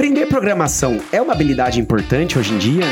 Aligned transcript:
Aprender 0.00 0.24
programação 0.24 0.98
é 1.12 1.20
uma 1.20 1.34
habilidade 1.34 1.78
importante 1.78 2.38
hoje 2.38 2.54
em 2.54 2.56
dia? 2.56 2.86